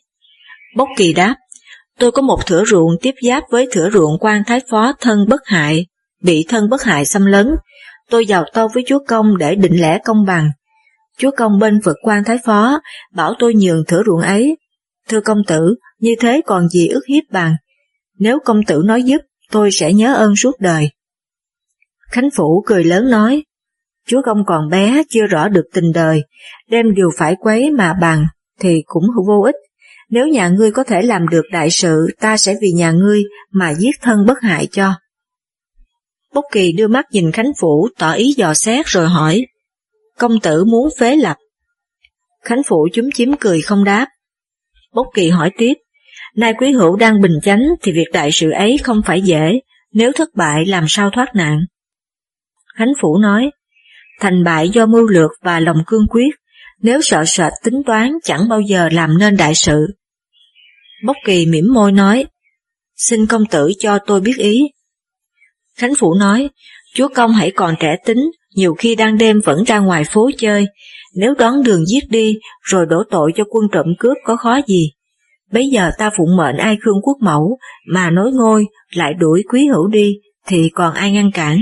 Bốc 0.76 0.88
Kỳ 0.98 1.14
đáp, 1.14 1.36
tôi 2.00 2.12
có 2.12 2.22
một 2.22 2.46
thửa 2.46 2.64
ruộng 2.66 2.92
tiếp 3.02 3.16
giáp 3.28 3.44
với 3.52 3.68
thửa 3.72 3.90
ruộng 3.94 4.18
quan 4.20 4.44
thái 4.48 4.60
phó 4.70 4.94
thân 5.00 5.20
bất 5.30 5.42
hại, 5.46 5.86
bị 6.22 6.46
thân 6.50 6.70
bất 6.70 6.84
hại 6.84 7.06
xâm 7.06 7.26
lấn, 7.26 7.56
tôi 8.10 8.26
giàu 8.26 8.46
to 8.54 8.68
với 8.74 8.84
chúa 8.88 9.00
công 9.08 9.38
để 9.38 9.56
định 9.56 9.82
lẽ 9.82 10.00
công 10.06 10.26
bằng. 10.26 10.52
Chúa 11.18 11.32
công 11.38 11.60
bên 11.60 11.80
vực 11.80 11.98
quan 12.04 12.24
thái 12.24 12.38
phó, 12.46 12.82
bảo 13.14 13.34
tôi 13.40 13.54
nhường 13.56 13.84
thửa 13.88 14.04
ruộng 14.06 14.22
ấy. 14.22 14.58
Thưa 15.10 15.22
công 15.22 15.44
tử, 15.48 15.76
như 16.00 16.16
thế 16.20 16.42
còn 16.46 16.70
gì 16.70 16.88
ức 16.88 17.02
hiếp 17.10 17.24
bằng. 17.32 17.56
Nếu 18.20 18.40
công 18.46 18.64
tử 18.68 18.82
nói 18.86 19.04
giúp, 19.04 19.22
tôi 19.52 19.70
sẽ 19.72 19.94
nhớ 19.94 20.16
ơn 20.16 20.36
suốt 20.36 20.60
đời. 20.60 20.90
Khánh 22.12 22.30
Phủ 22.36 22.64
cười 22.66 22.84
lớn 22.84 23.10
nói, 23.10 23.44
Chúa 24.08 24.22
công 24.26 24.46
còn 24.46 24.70
bé, 24.70 25.04
chưa 25.10 25.26
rõ 25.26 25.48
được 25.48 25.66
tình 25.74 25.92
đời, 25.94 26.24
đem 26.70 26.94
điều 26.94 27.10
phải 27.18 27.36
quấy 27.40 27.72
mà 27.72 27.94
bằng, 28.02 28.26
thì 28.60 28.84
cũng 28.86 29.04
vô 29.28 29.42
ích. 29.46 29.56
Nếu 30.10 30.28
nhà 30.28 30.50
ngươi 30.50 30.72
có 30.72 30.84
thể 30.84 31.02
làm 31.02 31.28
được 31.28 31.46
đại 31.52 31.70
sự, 31.70 32.08
ta 32.20 32.38
sẽ 32.38 32.56
vì 32.62 32.72
nhà 32.72 32.92
ngươi 32.92 33.24
mà 33.52 33.74
giết 33.74 33.96
thân 34.02 34.26
bất 34.26 34.42
hại 34.42 34.68
cho. 34.72 34.94
Bốc 36.34 36.46
Kỳ 36.52 36.72
đưa 36.72 36.88
mắt 36.88 37.06
nhìn 37.12 37.32
Khánh 37.32 37.52
Phủ 37.60 37.88
tỏ 37.98 38.12
ý 38.12 38.34
dò 38.38 38.54
xét 38.54 38.86
rồi 38.86 39.08
hỏi, 39.08 39.46
công 40.24 40.40
tử 40.40 40.66
muốn 40.66 40.90
phế 41.00 41.16
lập. 41.16 41.38
Khánh 42.42 42.62
Phủ 42.64 42.88
chúng 42.94 43.10
chiếm 43.14 43.36
cười 43.40 43.62
không 43.62 43.84
đáp. 43.84 44.08
Bốc 44.94 45.08
Kỳ 45.14 45.30
hỏi 45.30 45.52
tiếp, 45.58 45.74
nay 46.36 46.54
quý 46.60 46.72
hữu 46.72 46.96
đang 46.96 47.22
bình 47.22 47.40
chánh 47.44 47.62
thì 47.82 47.92
việc 47.92 48.08
đại 48.14 48.32
sự 48.32 48.52
ấy 48.52 48.78
không 48.84 49.02
phải 49.06 49.22
dễ, 49.22 49.60
nếu 49.92 50.12
thất 50.12 50.30
bại 50.36 50.66
làm 50.66 50.86
sao 50.88 51.10
thoát 51.14 51.36
nạn. 51.36 51.60
Khánh 52.76 52.94
Phủ 53.02 53.18
nói, 53.18 53.52
thành 54.20 54.44
bại 54.44 54.70
do 54.70 54.86
mưu 54.86 55.08
lược 55.08 55.32
và 55.42 55.60
lòng 55.60 55.78
cương 55.88 56.08
quyết, 56.10 56.36
nếu 56.82 57.02
sợ 57.02 57.24
sệt 57.26 57.54
tính 57.64 57.84
toán 57.86 58.12
chẳng 58.24 58.50
bao 58.50 58.62
giờ 58.62 58.90
làm 58.92 59.18
nên 59.18 59.38
đại 59.38 59.56
sự. 59.56 59.88
Bốc 61.06 61.18
Kỳ 61.26 61.46
mỉm 61.46 61.66
môi 61.74 61.92
nói, 61.92 62.26
xin 62.96 63.26
công 63.26 63.46
tử 63.46 63.72
cho 63.80 64.00
tôi 64.00 64.22
biết 64.22 64.38
ý. 64.38 64.62
Khánh 65.78 65.96
Phủ 65.96 66.14
nói, 66.14 66.50
chúa 66.94 67.08
công 67.08 67.32
hãy 67.32 67.52
còn 67.52 67.76
trẻ 67.80 67.96
tính, 68.06 68.32
nhiều 68.56 68.74
khi 68.74 68.96
đang 68.96 69.18
đêm 69.18 69.40
vẫn 69.46 69.64
ra 69.64 69.80
ngoài 69.80 70.04
phố 70.10 70.30
chơi, 70.38 70.66
nếu 71.16 71.34
đón 71.40 71.64
đường 71.64 71.86
giết 71.86 72.04
đi 72.10 72.40
rồi 72.62 72.86
đổ 72.86 73.04
tội 73.12 73.32
cho 73.36 73.44
quân 73.50 73.66
trộm 73.72 73.86
cướp 74.00 74.18
có 74.26 74.36
khó 74.36 74.60
gì. 74.68 74.92
Bây 75.52 75.68
giờ 75.68 75.92
ta 75.98 76.10
phụng 76.18 76.38
mệnh 76.38 76.58
ai 76.58 76.78
khương 76.82 77.02
quốc 77.04 77.18
mẫu 77.22 77.58
mà 77.88 78.10
nối 78.10 78.32
ngôi 78.32 78.66
lại 78.94 79.14
đuổi 79.14 79.44
quý 79.50 79.68
hữu 79.68 79.88
đi 79.88 80.14
thì 80.48 80.70
còn 80.74 80.94
ai 80.94 81.12
ngăn 81.12 81.32
cản. 81.32 81.60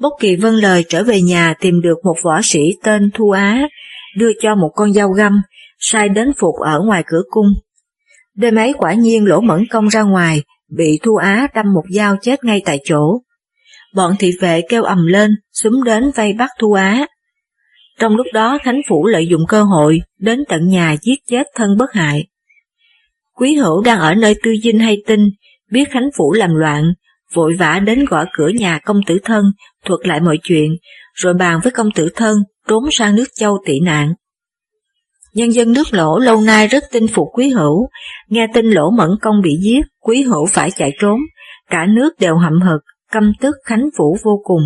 Bốc 0.00 0.12
Kỳ 0.20 0.36
vâng 0.36 0.54
lời 0.54 0.84
trở 0.88 1.02
về 1.02 1.22
nhà 1.22 1.54
tìm 1.60 1.80
được 1.80 1.98
một 2.04 2.16
võ 2.24 2.40
sĩ 2.42 2.60
tên 2.82 3.10
Thu 3.14 3.30
Á, 3.30 3.68
đưa 4.16 4.30
cho 4.40 4.54
một 4.54 4.70
con 4.74 4.92
dao 4.92 5.08
găm, 5.08 5.42
sai 5.78 6.08
đến 6.08 6.32
phục 6.38 6.54
ở 6.60 6.80
ngoài 6.80 7.02
cửa 7.06 7.22
cung. 7.30 7.46
Đêm 8.34 8.54
ấy 8.54 8.74
quả 8.78 8.94
nhiên 8.94 9.24
lỗ 9.24 9.40
mẫn 9.40 9.66
công 9.70 9.88
ra 9.88 10.02
ngoài, 10.02 10.42
bị 10.76 10.98
Thu 11.02 11.16
Á 11.16 11.48
đâm 11.54 11.66
một 11.74 11.84
dao 11.90 12.16
chết 12.22 12.44
ngay 12.44 12.62
tại 12.64 12.80
chỗ. 12.84 13.20
Bọn 13.94 14.12
thị 14.18 14.32
vệ 14.40 14.62
kêu 14.68 14.82
ầm 14.82 15.06
lên, 15.06 15.30
súng 15.52 15.84
đến 15.84 16.10
vây 16.16 16.32
bắt 16.32 16.50
Thu 16.58 16.72
Á. 16.72 17.06
Trong 17.98 18.16
lúc 18.16 18.26
đó 18.34 18.58
Khánh 18.62 18.80
Phủ 18.88 19.06
lợi 19.06 19.26
dụng 19.26 19.46
cơ 19.48 19.62
hội, 19.62 20.00
đến 20.18 20.44
tận 20.48 20.68
nhà 20.68 20.96
giết 21.02 21.18
chết 21.26 21.46
thân 21.54 21.76
bất 21.78 21.92
hại. 21.92 22.26
Quý 23.34 23.54
hữu 23.54 23.82
đang 23.82 23.98
ở 23.98 24.14
nơi 24.14 24.34
tư 24.44 24.50
dinh 24.62 24.78
hay 24.78 24.96
tin, 25.06 25.20
biết 25.70 25.90
Khánh 25.90 26.08
Phủ 26.16 26.32
làm 26.32 26.54
loạn, 26.54 26.84
vội 27.34 27.54
vã 27.58 27.80
đến 27.84 28.04
gõ 28.04 28.24
cửa 28.32 28.48
nhà 28.48 28.78
công 28.84 29.00
tử 29.06 29.18
thân, 29.24 29.44
thuật 29.84 30.00
lại 30.06 30.20
mọi 30.20 30.38
chuyện, 30.42 30.76
rồi 31.14 31.34
bàn 31.34 31.60
với 31.62 31.72
công 31.72 31.90
tử 31.90 32.08
thân, 32.14 32.38
trốn 32.68 32.84
sang 32.90 33.16
nước 33.16 33.28
châu 33.34 33.58
tị 33.66 33.80
nạn. 33.80 34.14
Nhân 35.34 35.52
dân 35.52 35.72
nước 35.72 35.94
lỗ 35.94 36.18
lâu 36.18 36.40
nay 36.40 36.68
rất 36.68 36.84
tin 36.92 37.06
phục 37.06 37.28
quý 37.32 37.48
hữu, 37.48 37.88
nghe 38.28 38.46
tin 38.54 38.66
lỗ 38.66 38.90
mẫn 38.90 39.10
công 39.22 39.42
bị 39.42 39.50
giết, 39.62 39.80
quý 40.00 40.22
hữu 40.22 40.46
phải 40.46 40.70
chạy 40.70 40.92
trốn, 41.00 41.20
cả 41.70 41.86
nước 41.88 42.10
đều 42.18 42.36
hậm 42.36 42.60
hực, 42.60 42.80
căm 43.12 43.32
tức 43.40 43.56
Khánh 43.64 43.88
Phủ 43.98 44.16
vô 44.24 44.40
cùng, 44.44 44.62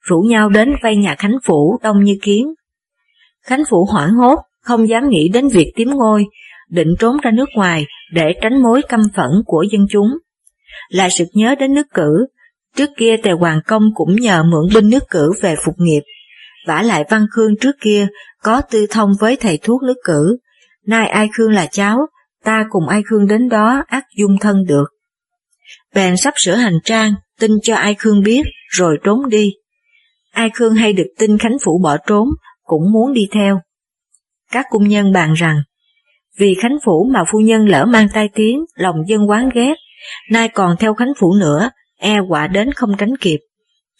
rủ 0.00 0.20
nhau 0.20 0.48
đến 0.48 0.68
vây 0.82 0.96
nhà 0.96 1.14
Khánh 1.14 1.36
Phủ 1.44 1.78
đông 1.82 2.04
như 2.04 2.16
kiến. 2.22 2.54
Khánh 3.42 3.62
Phủ 3.70 3.84
hoảng 3.84 4.10
hốt, 4.10 4.38
không 4.62 4.88
dám 4.88 5.08
nghĩ 5.08 5.28
đến 5.28 5.48
việc 5.48 5.72
tiếm 5.76 5.88
ngôi, 5.90 6.26
định 6.70 6.94
trốn 6.98 7.16
ra 7.22 7.30
nước 7.30 7.48
ngoài 7.54 7.86
để 8.12 8.34
tránh 8.42 8.62
mối 8.62 8.82
căm 8.88 9.00
phẫn 9.16 9.30
của 9.46 9.64
dân 9.72 9.86
chúng. 9.90 10.08
Lại 10.88 11.10
sực 11.10 11.28
nhớ 11.34 11.54
đến 11.54 11.74
nước 11.74 11.86
cử, 11.94 12.26
trước 12.76 12.90
kia 12.96 13.16
Tề 13.22 13.30
Hoàng 13.30 13.60
Công 13.66 13.82
cũng 13.94 14.16
nhờ 14.16 14.42
mượn 14.42 14.74
binh 14.74 14.90
nước 14.90 15.02
cử 15.10 15.32
về 15.42 15.56
phục 15.64 15.74
nghiệp, 15.78 16.02
vả 16.66 16.82
lại 16.82 17.04
Văn 17.10 17.26
Khương 17.30 17.56
trước 17.60 17.76
kia 17.80 18.08
có 18.42 18.60
tư 18.70 18.86
thông 18.90 19.10
với 19.20 19.36
thầy 19.36 19.58
thuốc 19.62 19.82
nước 19.82 19.96
cử, 20.04 20.36
nay 20.86 21.08
Ai 21.08 21.28
Khương 21.32 21.52
là 21.52 21.66
cháu, 21.66 21.98
ta 22.44 22.64
cùng 22.70 22.88
Ai 22.88 23.02
Khương 23.10 23.26
đến 23.26 23.48
đó 23.48 23.82
ác 23.86 24.04
dung 24.16 24.38
thân 24.40 24.64
được. 24.68 24.84
Bèn 25.94 26.16
sắp 26.16 26.34
sửa 26.36 26.54
hành 26.54 26.78
trang, 26.84 27.14
tin 27.40 27.50
cho 27.62 27.74
Ai 27.74 27.94
Khương 27.94 28.22
biết, 28.22 28.42
rồi 28.68 28.98
trốn 29.04 29.28
đi. 29.28 29.52
Ai 30.32 30.50
Khương 30.54 30.74
hay 30.74 30.92
được 30.92 31.08
tin 31.18 31.38
Khánh 31.38 31.56
Phủ 31.64 31.80
bỏ 31.82 31.96
trốn, 32.06 32.28
cũng 32.62 32.92
muốn 32.92 33.12
đi 33.12 33.28
theo. 33.32 33.60
Các 34.52 34.66
cung 34.70 34.88
nhân 34.88 35.12
bàn 35.12 35.32
rằng, 35.32 35.62
vì 36.38 36.54
Khánh 36.62 36.76
Phủ 36.84 37.08
mà 37.12 37.24
phu 37.32 37.38
nhân 37.38 37.68
lỡ 37.68 37.84
mang 37.84 38.08
tai 38.14 38.28
tiếng, 38.34 38.64
lòng 38.74 38.96
dân 39.08 39.30
quán 39.30 39.48
ghét, 39.54 39.74
nay 40.30 40.48
còn 40.48 40.76
theo 40.78 40.94
Khánh 40.94 41.12
Phủ 41.20 41.34
nữa, 41.34 41.70
e 41.98 42.18
quả 42.28 42.46
đến 42.46 42.72
không 42.72 42.90
tránh 42.98 43.16
kịp. 43.20 43.38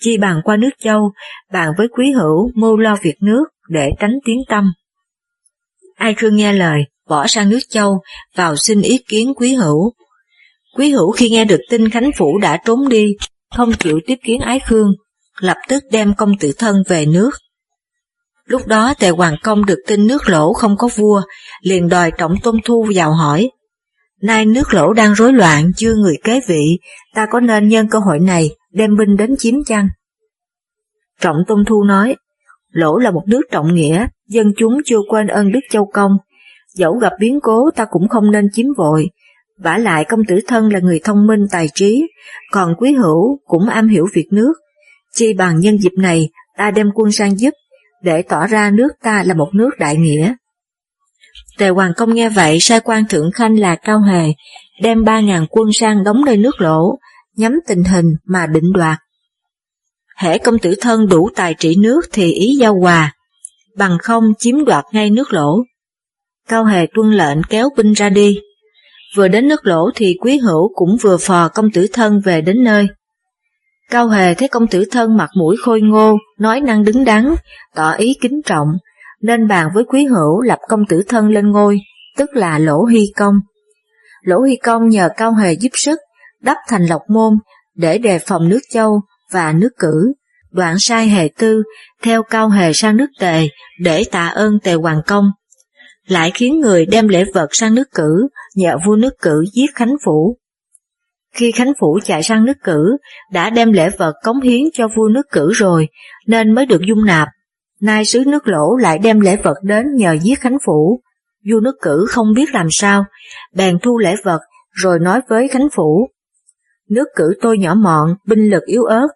Chi 0.00 0.18
bàn 0.18 0.40
qua 0.44 0.56
nước 0.56 0.70
châu, 0.78 1.12
bàn 1.52 1.68
với 1.78 1.88
quý 1.88 2.12
hữu 2.12 2.50
mưu 2.54 2.76
lo 2.76 2.96
việc 3.02 3.16
nước 3.20 3.44
để 3.68 3.90
tránh 4.00 4.14
tiếng 4.24 4.40
tâm. 4.48 4.72
Ai 5.96 6.14
Khương 6.14 6.36
nghe 6.36 6.52
lời, 6.52 6.80
bỏ 7.08 7.26
sang 7.26 7.50
nước 7.50 7.60
châu, 7.68 8.00
vào 8.36 8.56
xin 8.56 8.82
ý 8.82 8.98
kiến 9.08 9.34
quý 9.36 9.54
hữu. 9.54 9.92
Quý 10.76 10.90
hữu 10.90 11.12
khi 11.12 11.28
nghe 11.28 11.44
được 11.44 11.60
tin 11.70 11.90
Khánh 11.90 12.10
Phủ 12.16 12.38
đã 12.38 12.58
trốn 12.64 12.88
đi, 12.88 13.16
không 13.56 13.72
chịu 13.72 14.00
tiếp 14.06 14.16
kiến 14.24 14.40
Ái 14.40 14.60
Khương, 14.60 14.92
lập 15.40 15.56
tức 15.68 15.84
đem 15.90 16.14
công 16.14 16.38
tử 16.40 16.52
thân 16.58 16.76
về 16.88 17.06
nước. 17.06 17.30
Lúc 18.44 18.66
đó 18.66 18.94
Tề 18.98 19.10
Hoàng 19.10 19.36
Công 19.42 19.66
được 19.66 19.78
tin 19.86 20.06
nước 20.06 20.28
lỗ 20.28 20.52
không 20.52 20.76
có 20.78 20.88
vua, 20.96 21.22
liền 21.62 21.88
đòi 21.88 22.10
trọng 22.18 22.34
tôn 22.42 22.56
thu 22.64 22.86
vào 22.94 23.12
hỏi. 23.12 23.50
Nay 24.22 24.46
nước 24.46 24.74
lỗ 24.74 24.92
đang 24.92 25.14
rối 25.14 25.32
loạn, 25.32 25.70
chưa 25.76 25.94
người 25.94 26.16
kế 26.24 26.40
vị, 26.46 26.78
ta 27.14 27.26
có 27.30 27.40
nên 27.40 27.68
nhân 27.68 27.88
cơ 27.90 27.98
hội 27.98 28.18
này 28.18 28.50
đem 28.72 28.96
binh 28.96 29.16
đến 29.16 29.36
chiếm 29.38 29.54
chăng? 29.66 29.88
Trọng 31.20 31.36
Tôn 31.48 31.64
Thu 31.64 31.84
nói, 31.84 32.16
Lỗ 32.70 32.98
là 32.98 33.10
một 33.10 33.22
nước 33.26 33.42
trọng 33.50 33.74
nghĩa, 33.74 34.06
dân 34.28 34.52
chúng 34.56 34.80
chưa 34.84 34.98
quên 35.08 35.26
ơn 35.26 35.52
Đức 35.52 35.60
Châu 35.70 35.90
Công, 35.92 36.12
dẫu 36.74 36.94
gặp 36.98 37.12
biến 37.20 37.38
cố 37.42 37.70
ta 37.76 37.84
cũng 37.90 38.08
không 38.08 38.30
nên 38.30 38.46
chiếm 38.52 38.66
vội, 38.78 39.10
vả 39.62 39.78
lại 39.78 40.04
công 40.08 40.20
tử 40.28 40.40
thân 40.46 40.68
là 40.72 40.80
người 40.80 41.00
thông 41.04 41.26
minh 41.26 41.46
tài 41.50 41.68
trí, 41.74 42.06
còn 42.52 42.74
quý 42.78 42.92
hữu 42.92 43.38
cũng 43.44 43.68
am 43.68 43.88
hiểu 43.88 44.06
việc 44.14 44.26
nước, 44.32 44.52
chi 45.14 45.32
bằng 45.32 45.60
nhân 45.60 45.78
dịp 45.78 45.92
này 45.98 46.28
ta 46.58 46.70
đem 46.70 46.90
quân 46.94 47.12
sang 47.12 47.38
giúp, 47.38 47.50
để 48.02 48.22
tỏ 48.22 48.46
ra 48.46 48.70
nước 48.70 48.88
ta 49.02 49.22
là 49.26 49.34
một 49.34 49.48
nước 49.54 49.70
đại 49.78 49.96
nghĩa. 49.96 50.34
Tề 51.58 51.68
Hoàng 51.68 51.92
Công 51.96 52.14
nghe 52.14 52.28
vậy 52.28 52.60
sai 52.60 52.80
quan 52.80 53.04
thượng 53.08 53.32
khanh 53.32 53.58
là 53.58 53.76
Cao 53.76 54.00
Hề, 54.00 54.32
đem 54.82 55.04
ba 55.04 55.20
ngàn 55.20 55.46
quân 55.50 55.68
sang 55.72 56.04
đóng 56.04 56.24
nơi 56.24 56.36
nước 56.36 56.60
lỗ, 56.60 56.98
nhắm 57.36 57.60
tình 57.66 57.84
hình 57.84 58.06
mà 58.24 58.46
định 58.46 58.72
đoạt. 58.74 58.98
Hễ 60.16 60.38
công 60.38 60.58
tử 60.58 60.74
thân 60.80 61.08
đủ 61.08 61.30
tài 61.36 61.54
trị 61.54 61.76
nước 61.78 62.00
thì 62.12 62.32
ý 62.32 62.56
giao 62.60 62.80
hòa, 62.80 63.14
bằng 63.76 63.98
không 64.02 64.24
chiếm 64.38 64.64
đoạt 64.64 64.84
ngay 64.92 65.10
nước 65.10 65.32
lỗ. 65.32 65.56
Cao 66.48 66.64
Hề 66.64 66.86
tuân 66.94 67.10
lệnh 67.10 67.42
kéo 67.42 67.68
binh 67.76 67.92
ra 67.92 68.08
đi. 68.08 68.40
Vừa 69.16 69.28
đến 69.28 69.48
nước 69.48 69.66
lỗ 69.66 69.90
thì 69.94 70.16
quý 70.20 70.38
hữu 70.38 70.72
cũng 70.74 70.96
vừa 70.96 71.16
phò 71.16 71.48
công 71.48 71.70
tử 71.70 71.86
thân 71.92 72.20
về 72.24 72.40
đến 72.40 72.64
nơi. 72.64 72.86
Cao 73.90 74.08
Hề 74.08 74.34
thấy 74.34 74.48
công 74.48 74.66
tử 74.66 74.84
thân 74.90 75.16
mặt 75.16 75.30
mũi 75.38 75.56
khôi 75.62 75.80
ngô, 75.80 76.18
nói 76.38 76.60
năng 76.60 76.84
đứng 76.84 77.04
đắn, 77.04 77.34
tỏ 77.74 77.92
ý 77.92 78.14
kính 78.20 78.40
trọng, 78.46 78.68
nên 79.22 79.48
bàn 79.48 79.68
với 79.74 79.84
quý 79.84 80.04
hữu 80.04 80.40
lập 80.40 80.58
công 80.68 80.86
tử 80.88 81.02
thân 81.08 81.28
lên 81.28 81.50
ngôi, 81.50 81.80
tức 82.16 82.30
là 82.32 82.58
Lỗ 82.58 82.84
Hy 82.84 83.12
Công. 83.16 83.34
Lỗ 84.22 84.42
Hy 84.42 84.56
Công 84.56 84.88
nhờ 84.88 85.08
Cao 85.16 85.34
Hề 85.34 85.52
giúp 85.52 85.70
sức, 85.72 85.98
đắp 86.42 86.56
thành 86.68 86.86
lộc 86.86 87.02
môn 87.08 87.38
để 87.74 87.98
đề 87.98 88.18
phòng 88.18 88.48
nước 88.48 88.60
châu 88.72 89.00
và 89.32 89.52
nước 89.52 89.70
cử. 89.78 90.12
Đoạn 90.50 90.78
sai 90.78 91.08
Hề 91.08 91.28
Tư 91.38 91.62
theo 92.02 92.22
Cao 92.22 92.48
Hề 92.48 92.72
sang 92.72 92.96
nước 92.96 93.10
Tề 93.20 93.48
để 93.80 94.04
tạ 94.10 94.26
ơn 94.26 94.58
Tề 94.62 94.74
Hoàng 94.74 95.00
Công. 95.06 95.24
Lại 96.06 96.30
khiến 96.34 96.60
người 96.60 96.86
đem 96.86 97.08
lễ 97.08 97.24
vật 97.34 97.48
sang 97.52 97.74
nước 97.74 97.88
cử, 97.94 98.28
nhờ 98.54 98.76
vua 98.86 98.96
nước 98.96 99.14
cử 99.22 99.44
giết 99.52 99.70
Khánh 99.74 99.94
Phủ. 100.04 100.36
Khi 101.34 101.52
Khánh 101.52 101.72
Phủ 101.80 101.98
chạy 102.04 102.22
sang 102.22 102.44
nước 102.44 102.56
cử, 102.64 102.96
đã 103.32 103.50
đem 103.50 103.72
lễ 103.72 103.90
vật 103.98 104.14
cống 104.24 104.40
hiến 104.40 104.62
cho 104.72 104.88
vua 104.96 105.08
nước 105.08 105.26
cử 105.32 105.52
rồi, 105.52 105.88
nên 106.26 106.54
mới 106.54 106.66
được 106.66 106.80
dung 106.88 107.04
nạp. 107.04 107.28
Nay 107.80 108.04
sứ 108.04 108.24
nước 108.26 108.48
lỗ 108.48 108.76
lại 108.76 108.98
đem 108.98 109.20
lễ 109.20 109.36
vật 109.36 109.56
đến 109.62 109.86
nhờ 109.94 110.16
giết 110.22 110.40
Khánh 110.40 110.58
Phủ. 110.66 111.00
Vua 111.50 111.60
nước 111.60 111.74
cử 111.82 112.06
không 112.08 112.26
biết 112.34 112.54
làm 112.54 112.66
sao, 112.70 113.04
bèn 113.54 113.78
thu 113.82 113.98
lễ 113.98 114.14
vật, 114.24 114.40
rồi 114.70 114.98
nói 114.98 115.20
với 115.28 115.48
Khánh 115.48 115.68
Phủ. 115.76 116.08
Nước 116.90 117.08
cử 117.16 117.32
tôi 117.40 117.58
nhỏ 117.58 117.74
mọn, 117.74 118.16
binh 118.26 118.50
lực 118.50 118.62
yếu 118.66 118.84
ớt, 118.84 119.08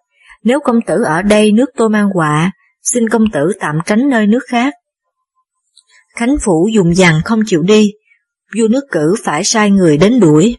nếu 0.43 0.59
công 0.59 0.79
tử 0.87 1.03
ở 1.05 1.21
đây 1.21 1.51
nước 1.51 1.69
tôi 1.77 1.89
mang 1.89 2.09
họa, 2.13 2.51
xin 2.81 3.09
công 3.09 3.23
tử 3.33 3.51
tạm 3.59 3.75
tránh 3.85 4.09
nơi 4.09 4.27
nước 4.27 4.43
khác. 4.47 4.73
Khánh 6.15 6.35
Phủ 6.45 6.69
dùng 6.73 6.95
dằn 6.95 7.21
không 7.25 7.39
chịu 7.45 7.63
đi, 7.63 7.91
vua 8.57 8.67
nước 8.67 8.83
cử 8.91 9.15
phải 9.23 9.43
sai 9.43 9.71
người 9.71 9.97
đến 9.97 10.19
đuổi. 10.19 10.57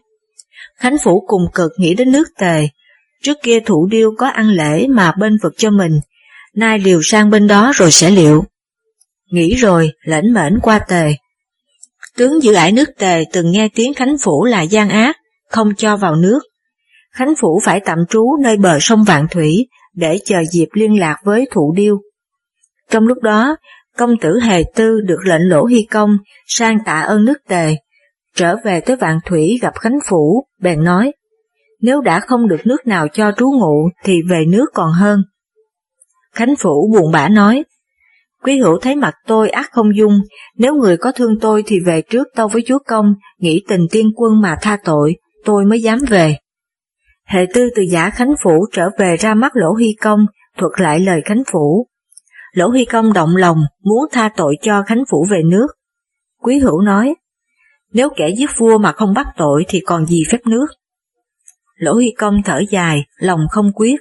Khánh 0.77 0.97
Phủ 1.03 1.23
cùng 1.27 1.41
cực 1.53 1.71
nghĩ 1.77 1.93
đến 1.93 2.11
nước 2.11 2.27
tề, 2.39 2.67
trước 3.23 3.37
kia 3.43 3.59
thủ 3.59 3.87
điêu 3.91 4.11
có 4.17 4.27
ăn 4.27 4.49
lễ 4.49 4.87
mà 4.87 5.11
bên 5.19 5.37
vực 5.43 5.53
cho 5.57 5.69
mình, 5.69 5.99
nay 6.55 6.79
liều 6.79 6.99
sang 7.03 7.29
bên 7.29 7.47
đó 7.47 7.71
rồi 7.75 7.91
sẽ 7.91 8.09
liệu. 8.09 8.43
Nghĩ 9.31 9.55
rồi, 9.55 9.91
lệnh 10.01 10.33
mễn 10.33 10.59
qua 10.61 10.79
tề. 10.79 11.15
Tướng 12.17 12.43
giữ 12.43 12.53
ải 12.53 12.71
nước 12.71 12.89
tề 12.97 13.23
từng 13.33 13.51
nghe 13.51 13.69
tiếng 13.75 13.93
Khánh 13.93 14.15
Phủ 14.23 14.45
là 14.45 14.61
gian 14.61 14.89
ác, 14.89 15.17
không 15.49 15.75
cho 15.75 15.97
vào 15.97 16.15
nước. 16.15 16.39
Khánh 17.11 17.33
Phủ 17.41 17.61
phải 17.63 17.79
tạm 17.85 17.97
trú 18.09 18.37
nơi 18.43 18.57
bờ 18.57 18.77
sông 18.79 19.03
Vạn 19.03 19.27
Thủy 19.31 19.67
để 19.93 20.19
chờ 20.25 20.43
dịp 20.51 20.67
liên 20.73 20.99
lạc 20.99 21.17
với 21.23 21.45
thủ 21.51 21.73
điêu. 21.77 21.97
Trong 22.89 23.07
lúc 23.07 23.17
đó, 23.21 23.55
công 23.97 24.17
tử 24.21 24.39
Hề 24.39 24.63
Tư 24.75 25.01
được 25.01 25.19
lệnh 25.25 25.49
lỗ 25.49 25.65
hy 25.65 25.87
công 25.91 26.17
sang 26.47 26.77
tạ 26.85 26.99
ơn 26.99 27.25
nước 27.25 27.37
tề, 27.47 27.75
trở 28.35 28.55
về 28.63 28.79
tới 28.79 28.95
Vạn 28.95 29.19
Thủy 29.25 29.59
gặp 29.61 29.73
Khánh 29.79 29.99
Phủ, 30.09 30.45
bèn 30.61 30.83
nói, 30.83 31.11
nếu 31.81 32.01
đã 32.01 32.19
không 32.19 32.47
được 32.47 32.65
nước 32.65 32.87
nào 32.87 33.07
cho 33.07 33.31
trú 33.37 33.45
ngụ 33.45 33.89
thì 34.03 34.21
về 34.29 34.45
nước 34.47 34.65
còn 34.73 34.91
hơn. 34.91 35.23
Khánh 36.33 36.55
Phủ 36.55 36.91
buồn 36.93 37.11
bã 37.11 37.29
nói, 37.29 37.63
Quý 38.43 38.59
hữu 38.59 38.79
thấy 38.81 38.95
mặt 38.95 39.13
tôi 39.27 39.49
ác 39.49 39.69
không 39.71 39.95
dung, 39.97 40.19
nếu 40.57 40.75
người 40.75 40.97
có 40.97 41.11
thương 41.11 41.39
tôi 41.41 41.63
thì 41.67 41.79
về 41.85 42.01
trước 42.01 42.27
tâu 42.35 42.47
với 42.47 42.63
chúa 42.67 42.79
công, 42.87 43.05
nghĩ 43.39 43.63
tình 43.67 43.87
tiên 43.91 44.11
quân 44.15 44.41
mà 44.41 44.55
tha 44.61 44.77
tội, 44.83 45.15
tôi 45.45 45.65
mới 45.65 45.81
dám 45.81 45.99
về. 46.09 46.35
Hệ 47.25 47.45
tư 47.53 47.69
từ 47.75 47.81
giả 47.91 48.09
Khánh 48.09 48.33
Phủ 48.43 48.65
trở 48.71 48.89
về 48.99 49.15
ra 49.17 49.33
mắt 49.33 49.51
Lỗ 49.55 49.73
Hy 49.73 49.95
Công, 50.01 50.25
thuật 50.57 50.71
lại 50.77 50.99
lời 50.99 51.21
Khánh 51.25 51.43
Phủ. 51.51 51.87
Lỗ 52.57 52.69
Huy 52.69 52.85
Công 52.85 53.13
động 53.13 53.35
lòng, 53.35 53.57
muốn 53.83 54.05
tha 54.11 54.29
tội 54.37 54.55
cho 54.61 54.83
Khánh 54.83 55.03
Phủ 55.09 55.25
về 55.31 55.41
nước. 55.45 55.67
Quý 56.41 56.59
hữu 56.59 56.81
nói, 56.81 57.15
nếu 57.93 58.09
kẻ 58.17 58.29
giết 58.37 58.49
vua 58.57 58.77
mà 58.77 58.91
không 58.91 59.13
bắt 59.13 59.27
tội 59.37 59.65
thì 59.67 59.79
còn 59.85 60.05
gì 60.05 60.23
phép 60.31 60.37
nước. 60.45 60.65
Lỗ 61.75 61.93
Huy 61.93 62.13
Công 62.17 62.41
thở 62.45 62.61
dài, 62.69 63.05
lòng 63.17 63.39
không 63.51 63.71
quyết. 63.75 63.95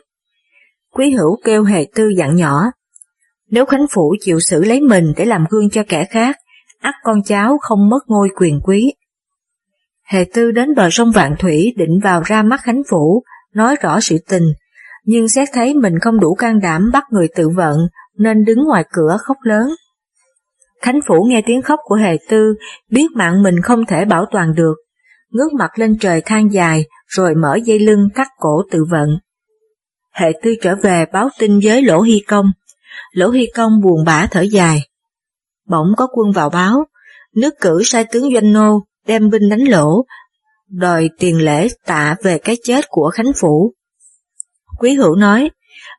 Quý 0.93 1.11
hữu 1.11 1.37
kêu 1.45 1.65
hề 1.65 1.87
tư 1.95 2.09
dặn 2.09 2.37
nhỏ, 2.37 2.63
nếu 3.51 3.67
Khánh 3.67 3.87
Phủ 3.91 4.15
chịu 4.21 4.41
xử 4.41 4.65
lấy 4.65 4.81
mình 4.81 5.13
để 5.17 5.25
làm 5.25 5.45
gương 5.51 5.71
cho 5.71 5.83
kẻ 5.89 6.05
khác, 6.11 6.37
ắt 6.81 6.95
con 7.05 7.23
cháu 7.23 7.59
không 7.61 7.89
mất 7.89 8.01
ngôi 8.07 8.29
quyền 8.37 8.61
quý. 8.65 8.95
Hề 10.05 10.25
tư 10.35 10.53
đến 10.53 10.75
bờ 10.75 10.91
sông 10.91 11.11
Vạn 11.11 11.35
Thủy 11.39 11.75
định 11.77 12.01
vào 12.03 12.23
ra 12.23 12.43
mắt 12.43 12.61
Khánh 12.63 12.83
Phủ, 12.91 13.23
nói 13.55 13.77
rõ 13.81 14.01
sự 14.01 14.17
tình, 14.29 14.45
nhưng 15.05 15.29
xét 15.29 15.49
thấy 15.53 15.75
mình 15.75 15.99
không 15.99 16.21
đủ 16.21 16.35
can 16.35 16.61
đảm 16.61 16.91
bắt 16.93 17.05
người 17.11 17.29
tự 17.37 17.49
vận, 17.49 17.77
nên 18.19 18.45
đứng 18.45 18.65
ngoài 18.65 18.85
cửa 18.93 19.17
khóc 19.21 19.37
lớn. 19.43 19.69
Khánh 20.83 21.01
Phủ 21.09 21.27
nghe 21.29 21.43
tiếng 21.47 21.63
khóc 21.63 21.81
của 21.85 21.95
Hề 21.95 22.17
Tư, 22.29 22.55
biết 22.91 23.07
mạng 23.15 23.43
mình 23.43 23.61
không 23.63 23.87
thể 23.87 24.05
bảo 24.05 24.25
toàn 24.31 24.55
được, 24.55 24.75
ngước 25.31 25.53
mặt 25.53 25.71
lên 25.79 25.99
trời 26.01 26.21
than 26.21 26.53
dài, 26.53 26.85
rồi 27.07 27.35
mở 27.35 27.59
dây 27.65 27.79
lưng 27.79 28.09
cắt 28.15 28.29
cổ 28.39 28.63
tự 28.71 28.85
vận. 28.91 29.19
Hệ 30.13 30.33
Tư 30.43 30.55
trở 30.63 30.77
về 30.83 31.05
báo 31.13 31.29
tin 31.39 31.61
với 31.63 31.83
Lỗ 31.83 32.01
Hy 32.01 32.21
Công, 32.29 32.47
Lỗ 33.13 33.31
Hy 33.31 33.47
Công 33.55 33.81
buồn 33.83 34.05
bã 34.05 34.27
thở 34.31 34.41
dài. 34.41 34.89
Bỗng 35.69 35.87
có 35.97 36.07
quân 36.13 36.33
vào 36.33 36.51
báo, 36.51 36.85
nước 37.35 37.55
cử 37.61 37.83
sai 37.85 38.05
tướng 38.13 38.35
Doanh 38.35 38.53
Nô 38.53 38.87
đem 39.07 39.31
binh 39.31 39.49
đánh 39.51 39.69
lỗ, 39.69 40.05
đòi 40.69 41.11
tiền 41.19 41.45
lễ 41.45 41.69
tạ 41.87 42.17
về 42.23 42.39
cái 42.39 42.57
chết 42.63 42.85
của 42.89 43.11
Khánh 43.15 43.33
Phủ. 43.41 43.75
Quý 44.79 44.95
hữu 44.95 45.15
nói, 45.17 45.51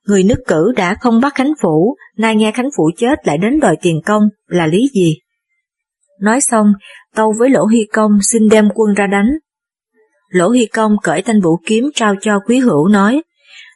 người 0.07 0.23
nước 0.23 0.39
cử 0.47 0.71
đã 0.75 0.95
không 1.01 1.21
bắt 1.21 1.35
Khánh 1.35 1.53
Phủ, 1.61 1.95
nay 2.17 2.35
nghe 2.35 2.51
Khánh 2.51 2.69
Phủ 2.77 2.91
chết 2.97 3.27
lại 3.27 3.37
đến 3.37 3.59
đòi 3.59 3.75
tiền 3.81 4.01
công, 4.05 4.23
là 4.47 4.67
lý 4.67 4.89
gì? 4.93 5.15
Nói 6.21 6.41
xong, 6.41 6.67
tâu 7.15 7.33
với 7.39 7.49
Lỗ 7.49 7.65
Hy 7.65 7.85
Công 7.93 8.11
xin 8.21 8.49
đem 8.49 8.69
quân 8.75 8.93
ra 8.93 9.07
đánh. 9.07 9.29
Lỗ 10.29 10.49
Hy 10.49 10.65
Công 10.65 10.95
cởi 11.03 11.21
thanh 11.21 11.41
vũ 11.41 11.57
kiếm 11.65 11.89
trao 11.95 12.15
cho 12.21 12.39
quý 12.39 12.59
hữu 12.59 12.87
nói, 12.87 13.21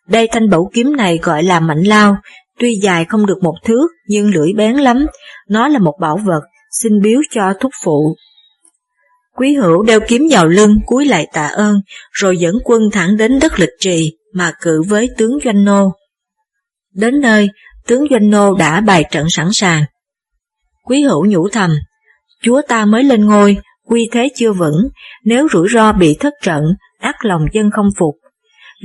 đây 0.07 0.27
thanh 0.31 0.49
bẩu 0.49 0.69
kiếm 0.73 0.95
này 0.95 1.19
gọi 1.23 1.43
là 1.43 1.59
mạnh 1.59 1.83
lao, 1.83 2.17
tuy 2.59 2.75
dài 2.75 3.05
không 3.05 3.25
được 3.25 3.37
một 3.41 3.55
thước 3.63 3.87
nhưng 4.07 4.31
lưỡi 4.33 4.53
bén 4.57 4.75
lắm, 4.75 5.05
nó 5.49 5.67
là 5.67 5.79
một 5.79 5.97
bảo 6.01 6.17
vật, 6.17 6.41
xin 6.81 7.01
biếu 7.01 7.21
cho 7.31 7.53
thúc 7.59 7.71
phụ. 7.83 8.15
Quý 9.35 9.53
hữu 9.53 9.83
đeo 9.83 9.99
kiếm 10.07 10.27
vào 10.31 10.47
lưng 10.47 10.75
cúi 10.85 11.05
lại 11.05 11.27
tạ 11.33 11.47
ơn, 11.47 11.75
rồi 12.11 12.37
dẫn 12.37 12.55
quân 12.63 12.81
thẳng 12.91 13.17
đến 13.17 13.39
đất 13.39 13.59
lịch 13.59 13.73
trì 13.79 14.17
mà 14.33 14.53
cự 14.61 14.81
với 14.81 15.09
tướng 15.17 15.37
Doanh 15.45 15.65
Nô. 15.65 15.91
Đến 16.93 17.21
nơi, 17.21 17.49
tướng 17.87 18.05
Doanh 18.11 18.29
Nô 18.29 18.55
đã 18.55 18.81
bài 18.81 19.03
trận 19.11 19.29
sẵn 19.29 19.47
sàng. 19.51 19.83
Quý 20.83 21.01
hữu 21.01 21.25
nhủ 21.25 21.49
thầm, 21.49 21.71
chúa 22.43 22.61
ta 22.67 22.85
mới 22.85 23.03
lên 23.03 23.25
ngôi, 23.25 23.57
quy 23.85 24.09
thế 24.11 24.29
chưa 24.35 24.53
vững, 24.53 24.89
nếu 25.25 25.47
rủi 25.53 25.67
ro 25.73 25.91
bị 25.91 26.17
thất 26.19 26.33
trận, 26.43 26.63
ác 26.99 27.25
lòng 27.25 27.41
dân 27.53 27.71
không 27.71 27.89
phục. 27.97 28.15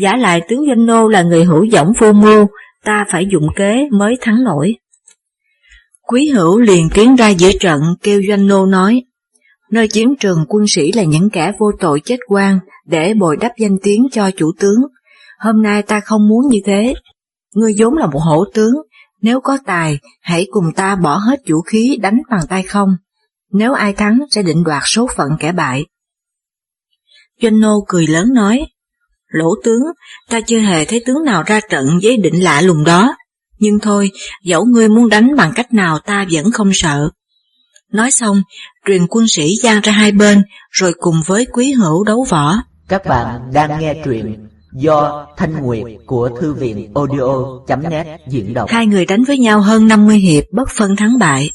Giả 0.03 0.17
lại 0.17 0.41
tướng 0.49 0.67
Doanh 0.69 0.87
Nô 0.87 1.09
là 1.09 1.23
người 1.23 1.45
hữu 1.45 1.67
dõng 1.67 1.93
vô 2.01 2.13
mưu, 2.13 2.47
ta 2.85 3.05
phải 3.11 3.27
dụng 3.33 3.49
kế 3.57 3.89
mới 3.93 4.17
thắng 4.21 4.45
nổi. 4.45 4.75
Quý 6.03 6.29
hữu 6.29 6.59
liền 6.61 6.89
tiến 6.95 7.17
ra 7.17 7.29
giữa 7.29 7.51
trận 7.61 7.81
kêu 8.03 8.23
Doanh 8.29 8.47
Nô 8.47 8.67
nói, 8.67 9.03
nơi 9.71 9.89
chiến 9.89 10.15
trường 10.21 10.45
quân 10.49 10.67
sĩ 10.67 10.93
là 10.93 11.03
những 11.03 11.31
kẻ 11.31 11.53
vô 11.59 11.67
tội 11.81 12.01
chết 12.05 12.17
quan 12.29 12.59
để 12.87 13.15
bồi 13.15 13.37
đắp 13.41 13.53
danh 13.59 13.77
tiếng 13.83 14.07
cho 14.13 14.31
chủ 14.31 14.53
tướng. 14.61 14.79
Hôm 15.39 15.63
nay 15.63 15.83
ta 15.83 16.01
không 16.01 16.29
muốn 16.29 16.49
như 16.51 16.59
thế. 16.65 16.95
Ngươi 17.57 17.75
vốn 17.79 17.95
là 17.95 18.07
một 18.07 18.19
hổ 18.19 18.45
tướng, 18.55 18.73
nếu 19.23 19.41
có 19.41 19.59
tài, 19.67 19.99
hãy 20.23 20.47
cùng 20.51 20.73
ta 20.77 20.97
bỏ 20.97 21.17
hết 21.17 21.41
vũ 21.51 21.61
khí 21.61 21.99
đánh 22.01 22.19
bằng 22.31 22.47
tay 22.49 22.63
không. 22.63 22.97
Nếu 23.53 23.73
ai 23.73 23.93
thắng 23.93 24.19
sẽ 24.31 24.43
định 24.43 24.65
đoạt 24.65 24.83
số 24.87 25.07
phận 25.17 25.29
kẻ 25.41 25.53
bại. 25.53 25.87
Doanh 27.43 27.61
nô 27.61 27.85
cười 27.89 28.07
lớn 28.07 28.35
nói, 28.35 28.67
Lỗ 29.27 29.55
tướng, 29.65 29.83
ta 30.31 30.41
chưa 30.41 30.59
hề 30.59 30.85
thấy 30.85 31.03
tướng 31.07 31.25
nào 31.25 31.43
ra 31.47 31.61
trận 31.71 31.99
với 32.03 32.17
định 32.17 32.45
lạ 32.45 32.61
lùng 32.61 32.85
đó. 32.85 33.17
Nhưng 33.59 33.79
thôi, 33.79 34.11
dẫu 34.45 34.65
ngươi 34.65 34.89
muốn 34.89 35.09
đánh 35.09 35.37
bằng 35.37 35.53
cách 35.55 35.75
nào 35.75 35.99
ta 35.99 36.27
vẫn 36.33 36.51
không 36.53 36.71
sợ. 36.75 37.09
Nói 37.93 38.11
xong, 38.11 38.43
truyền 38.87 39.07
quân 39.07 39.29
sĩ 39.29 39.57
gian 39.63 39.81
ra 39.81 39.93
hai 39.93 40.13
bên, 40.13 40.43
rồi 40.71 40.95
cùng 40.99 41.17
với 41.27 41.47
quý 41.53 41.73
hữu 41.73 42.05
đấu 42.05 42.27
võ. 42.29 42.57
Các 42.89 43.07
bạn 43.07 43.41
đang 43.53 43.81
nghe 43.81 44.03
truyện 44.05 44.46
do 44.77 45.27
Thanh 45.37 45.63
Nguyệt 45.63 45.85
của 46.07 46.31
Thư 46.41 46.55
viện 46.55 46.93
audio.net 46.95 48.21
diễn 48.29 48.55
đọc. 48.55 48.71
Hai 48.71 48.87
người 48.87 49.07
đánh 49.07 49.25
với 49.25 49.39
nhau 49.39 49.61
hơn 49.61 49.89
50 49.89 50.17
hiệp 50.17 50.45
bất 50.53 50.69
phân 50.69 50.97
thắng 50.97 51.19
bại. 51.19 51.51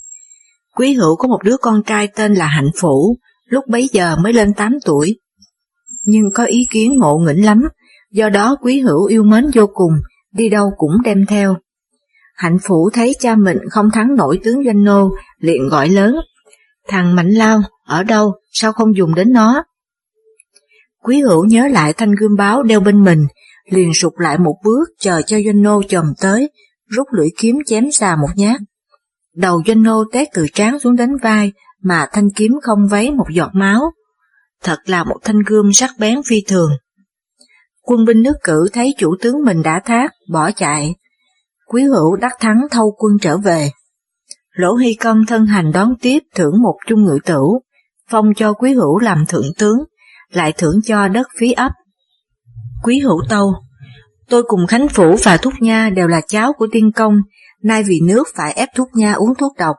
Quý 0.75 0.93
hữu 0.93 1.15
có 1.15 1.27
một 1.27 1.39
đứa 1.43 1.57
con 1.57 1.83
trai 1.83 2.07
tên 2.15 2.33
là 2.33 2.47
Hạnh 2.47 2.69
Phủ, 2.81 3.17
lúc 3.45 3.67
bấy 3.67 3.89
giờ 3.91 4.15
mới 4.15 4.33
lên 4.33 4.53
8 4.53 4.77
tuổi. 4.85 5.19
Nhưng 6.05 6.23
có 6.33 6.45
ý 6.45 6.67
kiến 6.69 6.97
ngộ 6.97 7.17
nghĩnh 7.17 7.45
lắm, 7.45 7.61
do 8.11 8.29
đó 8.29 8.55
quý 8.61 8.79
hữu 8.79 9.05
yêu 9.05 9.23
mến 9.23 9.45
vô 9.53 9.67
cùng, 9.73 9.93
đi 10.31 10.49
đâu 10.49 10.71
cũng 10.77 11.01
đem 11.03 11.25
theo. 11.25 11.55
Hạnh 12.35 12.57
Phủ 12.67 12.89
thấy 12.93 13.13
cha 13.19 13.35
mình 13.35 13.57
không 13.69 13.91
thắng 13.93 14.15
nổi 14.15 14.39
tướng 14.43 14.63
doanh 14.65 14.83
nô, 14.83 15.09
liền 15.39 15.69
gọi 15.69 15.89
lớn, 15.89 16.15
thằng 16.87 17.15
Mạnh 17.15 17.29
Lao, 17.29 17.61
ở 17.85 18.03
đâu, 18.03 18.33
sao 18.51 18.73
không 18.73 18.95
dùng 18.95 19.15
đến 19.15 19.33
nó? 19.33 19.63
Quý 21.03 21.21
hữu 21.21 21.45
nhớ 21.45 21.67
lại 21.67 21.93
thanh 21.93 22.11
gươm 22.11 22.35
báo 22.37 22.63
đeo 22.63 22.79
bên 22.79 23.03
mình, 23.03 23.27
liền 23.69 23.93
sụt 23.93 24.13
lại 24.17 24.37
một 24.37 24.55
bước 24.63 24.89
chờ 24.99 25.21
cho 25.21 25.37
doanh 25.45 25.61
nô 25.61 25.81
chồm 25.83 26.05
tới, 26.21 26.49
rút 26.89 27.07
lưỡi 27.11 27.27
kiếm 27.37 27.55
chém 27.65 27.91
xà 27.91 28.15
một 28.15 28.29
nhát. 28.35 28.61
Đầu 29.35 29.61
doanh 29.67 29.83
nô 29.83 30.03
té 30.11 30.25
từ 30.33 30.45
trán 30.53 30.79
xuống 30.79 30.95
đến 30.95 31.09
vai, 31.23 31.51
mà 31.83 32.07
thanh 32.13 32.29
kiếm 32.35 32.51
không 32.61 32.87
vấy 32.87 33.11
một 33.11 33.25
giọt 33.33 33.49
máu. 33.53 33.81
Thật 34.63 34.77
là 34.85 35.03
một 35.03 35.17
thanh 35.23 35.39
gươm 35.45 35.73
sắc 35.73 35.89
bén 35.99 36.21
phi 36.25 36.35
thường. 36.47 36.71
Quân 37.81 38.05
binh 38.05 38.21
nước 38.21 38.35
cử 38.43 38.67
thấy 38.73 38.93
chủ 38.97 39.15
tướng 39.21 39.35
mình 39.45 39.61
đã 39.61 39.81
thác, 39.85 40.11
bỏ 40.31 40.51
chạy. 40.51 40.95
Quý 41.67 41.83
hữu 41.83 42.15
đắc 42.15 42.31
thắng 42.39 42.57
thâu 42.71 42.95
quân 42.97 43.17
trở 43.21 43.37
về. 43.37 43.71
Lỗ 44.51 44.75
Hy 44.75 44.93
Công 44.93 45.25
thân 45.25 45.45
hành 45.45 45.71
đón 45.71 45.93
tiếp 46.01 46.19
thưởng 46.35 46.61
một 46.61 46.77
chung 46.87 47.05
ngự 47.05 47.17
tử, 47.25 47.41
phong 48.09 48.25
cho 48.35 48.53
quý 48.53 48.73
hữu 48.73 48.99
làm 48.99 49.25
thượng 49.25 49.53
tướng, 49.57 49.77
lại 50.31 50.53
thưởng 50.57 50.79
cho 50.85 51.07
đất 51.07 51.27
phí 51.39 51.51
ấp. 51.51 51.71
Quý 52.83 52.99
hữu 52.99 53.21
tâu, 53.29 53.53
tôi 54.29 54.43
cùng 54.47 54.67
Khánh 54.67 54.87
Phủ 54.87 55.15
và 55.23 55.37
Thúc 55.37 55.53
Nha 55.59 55.89
đều 55.89 56.07
là 56.07 56.21
cháu 56.27 56.53
của 56.57 56.67
tiên 56.71 56.91
công, 56.91 57.13
nay 57.63 57.83
vì 57.83 57.99
nước 58.03 58.27
phải 58.35 58.53
ép 58.53 58.69
Thúc 58.75 58.87
Nha 58.93 59.13
uống 59.13 59.35
thuốc 59.35 59.51
độc, 59.57 59.75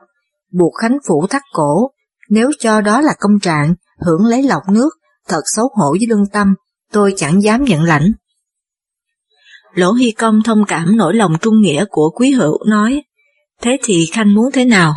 buộc 0.51 0.73
Khánh 0.81 0.97
Phủ 1.07 1.27
thắt 1.29 1.41
cổ, 1.53 1.91
nếu 2.29 2.51
cho 2.59 2.81
đó 2.81 3.01
là 3.01 3.13
công 3.19 3.39
trạng, 3.41 3.75
hưởng 4.05 4.25
lấy 4.25 4.43
lọc 4.43 4.61
nước, 4.71 4.89
thật 5.27 5.41
xấu 5.45 5.69
hổ 5.73 5.91
với 5.91 6.07
lương 6.07 6.25
tâm, 6.33 6.53
tôi 6.91 7.13
chẳng 7.17 7.43
dám 7.43 7.63
nhận 7.63 7.83
lãnh. 7.83 8.11
Lỗ 9.73 9.91
Hy 9.91 10.11
Công 10.11 10.43
thông 10.45 10.65
cảm 10.67 10.97
nỗi 10.97 11.13
lòng 11.13 11.33
trung 11.41 11.61
nghĩa 11.61 11.85
của 11.89 12.09
quý 12.15 12.31
hữu 12.31 12.65
nói, 12.65 13.03
thế 13.61 13.77
thì 13.83 14.05
Khanh 14.13 14.33
muốn 14.33 14.51
thế 14.53 14.65
nào? 14.65 14.93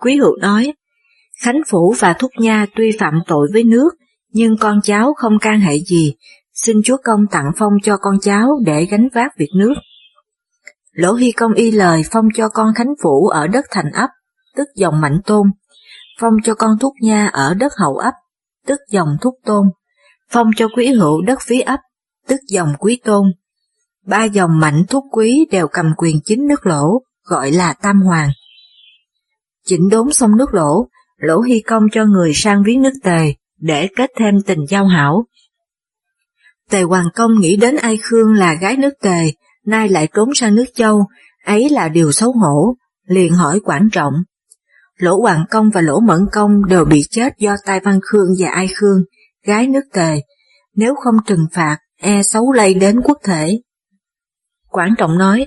Quý 0.00 0.16
hữu 0.16 0.36
nói, 0.36 0.72
Khánh 1.42 1.60
Phủ 1.70 1.94
và 1.98 2.12
Thúc 2.12 2.30
Nha 2.38 2.66
tuy 2.76 2.96
phạm 2.98 3.14
tội 3.26 3.48
với 3.52 3.64
nước, 3.64 3.90
nhưng 4.30 4.56
con 4.60 4.80
cháu 4.82 5.14
không 5.14 5.38
can 5.38 5.60
hệ 5.60 5.78
gì, 5.78 6.14
xin 6.54 6.76
Chúa 6.84 6.96
Công 7.04 7.26
tặng 7.30 7.50
phong 7.56 7.72
cho 7.82 7.96
con 7.96 8.20
cháu 8.20 8.50
để 8.64 8.84
gánh 8.90 9.08
vác 9.14 9.32
việc 9.38 9.50
nước. 9.54 9.74
Lỗ 10.92 11.12
Hy 11.12 11.32
Công 11.32 11.52
y 11.52 11.70
lời 11.70 12.02
phong 12.10 12.28
cho 12.34 12.48
con 12.48 12.74
Khánh 12.74 12.94
Phủ 13.02 13.28
ở 13.28 13.46
đất 13.46 13.64
thành 13.70 13.90
ấp, 13.92 14.08
tức 14.56 14.68
dòng 14.76 15.00
Mạnh 15.00 15.20
Tôn, 15.26 15.46
phong 16.20 16.34
cho 16.44 16.54
con 16.54 16.78
Thúc 16.80 16.92
Nha 17.00 17.26
ở 17.32 17.54
đất 17.54 17.72
hậu 17.76 17.96
ấp, 17.96 18.14
tức 18.66 18.80
dòng 18.90 19.08
Thúc 19.20 19.34
Tôn, 19.44 19.66
phong 20.30 20.50
cho 20.56 20.68
quý 20.76 20.92
hữu 20.92 21.22
đất 21.22 21.38
phí 21.42 21.60
ấp, 21.60 21.80
tức 22.28 22.40
dòng 22.48 22.72
Quý 22.78 23.00
Tôn. 23.04 23.32
Ba 24.06 24.24
dòng 24.24 24.60
mạnh 24.60 24.82
thúc 24.88 25.04
quý 25.12 25.46
đều 25.50 25.68
cầm 25.68 25.86
quyền 25.96 26.20
chính 26.24 26.46
nước 26.46 26.66
lỗ, 26.66 27.02
gọi 27.24 27.50
là 27.50 27.72
Tam 27.72 28.00
Hoàng. 28.02 28.30
Chỉnh 29.64 29.88
đốn 29.88 30.12
xong 30.12 30.36
nước 30.36 30.54
lỗ, 30.54 30.88
lỗ 31.16 31.40
hy 31.40 31.60
công 31.60 31.82
cho 31.92 32.04
người 32.04 32.32
sang 32.34 32.62
viếng 32.62 32.82
nước 32.82 32.94
tề, 33.02 33.34
để 33.58 33.88
kết 33.96 34.10
thêm 34.18 34.34
tình 34.46 34.66
giao 34.68 34.86
hảo. 34.86 35.24
Tề 36.70 36.82
Hoàng 36.82 37.08
Công 37.14 37.40
nghĩ 37.40 37.56
đến 37.56 37.76
Ai 37.76 37.96
Khương 38.02 38.32
là 38.32 38.54
gái 38.54 38.76
nước 38.76 38.92
tề, 39.02 39.32
nay 39.66 39.88
lại 39.88 40.08
trốn 40.14 40.34
sang 40.34 40.54
nước 40.54 40.66
châu, 40.74 41.06
ấy 41.44 41.68
là 41.68 41.88
điều 41.88 42.12
xấu 42.12 42.32
hổ, 42.32 42.76
liền 43.06 43.32
hỏi 43.32 43.60
quản 43.64 43.88
trọng. 43.92 44.14
Lỗ 44.96 45.20
Hoàng 45.20 45.44
Công 45.50 45.70
và 45.70 45.80
Lỗ 45.80 46.00
Mẫn 46.00 46.20
Công 46.32 46.64
đều 46.68 46.84
bị 46.84 47.02
chết 47.10 47.32
do 47.38 47.54
tai 47.66 47.80
Văn 47.80 48.00
Khương 48.02 48.28
và 48.38 48.50
Ai 48.50 48.68
Khương, 48.74 49.02
gái 49.46 49.66
nước 49.66 49.84
tề, 49.92 50.20
nếu 50.74 50.94
không 50.94 51.14
trừng 51.26 51.46
phạt, 51.52 51.78
e 52.00 52.22
xấu 52.22 52.52
lây 52.52 52.74
đến 52.74 53.00
quốc 53.04 53.18
thể. 53.24 53.60
Quản 54.70 54.94
trọng 54.98 55.18
nói, 55.18 55.46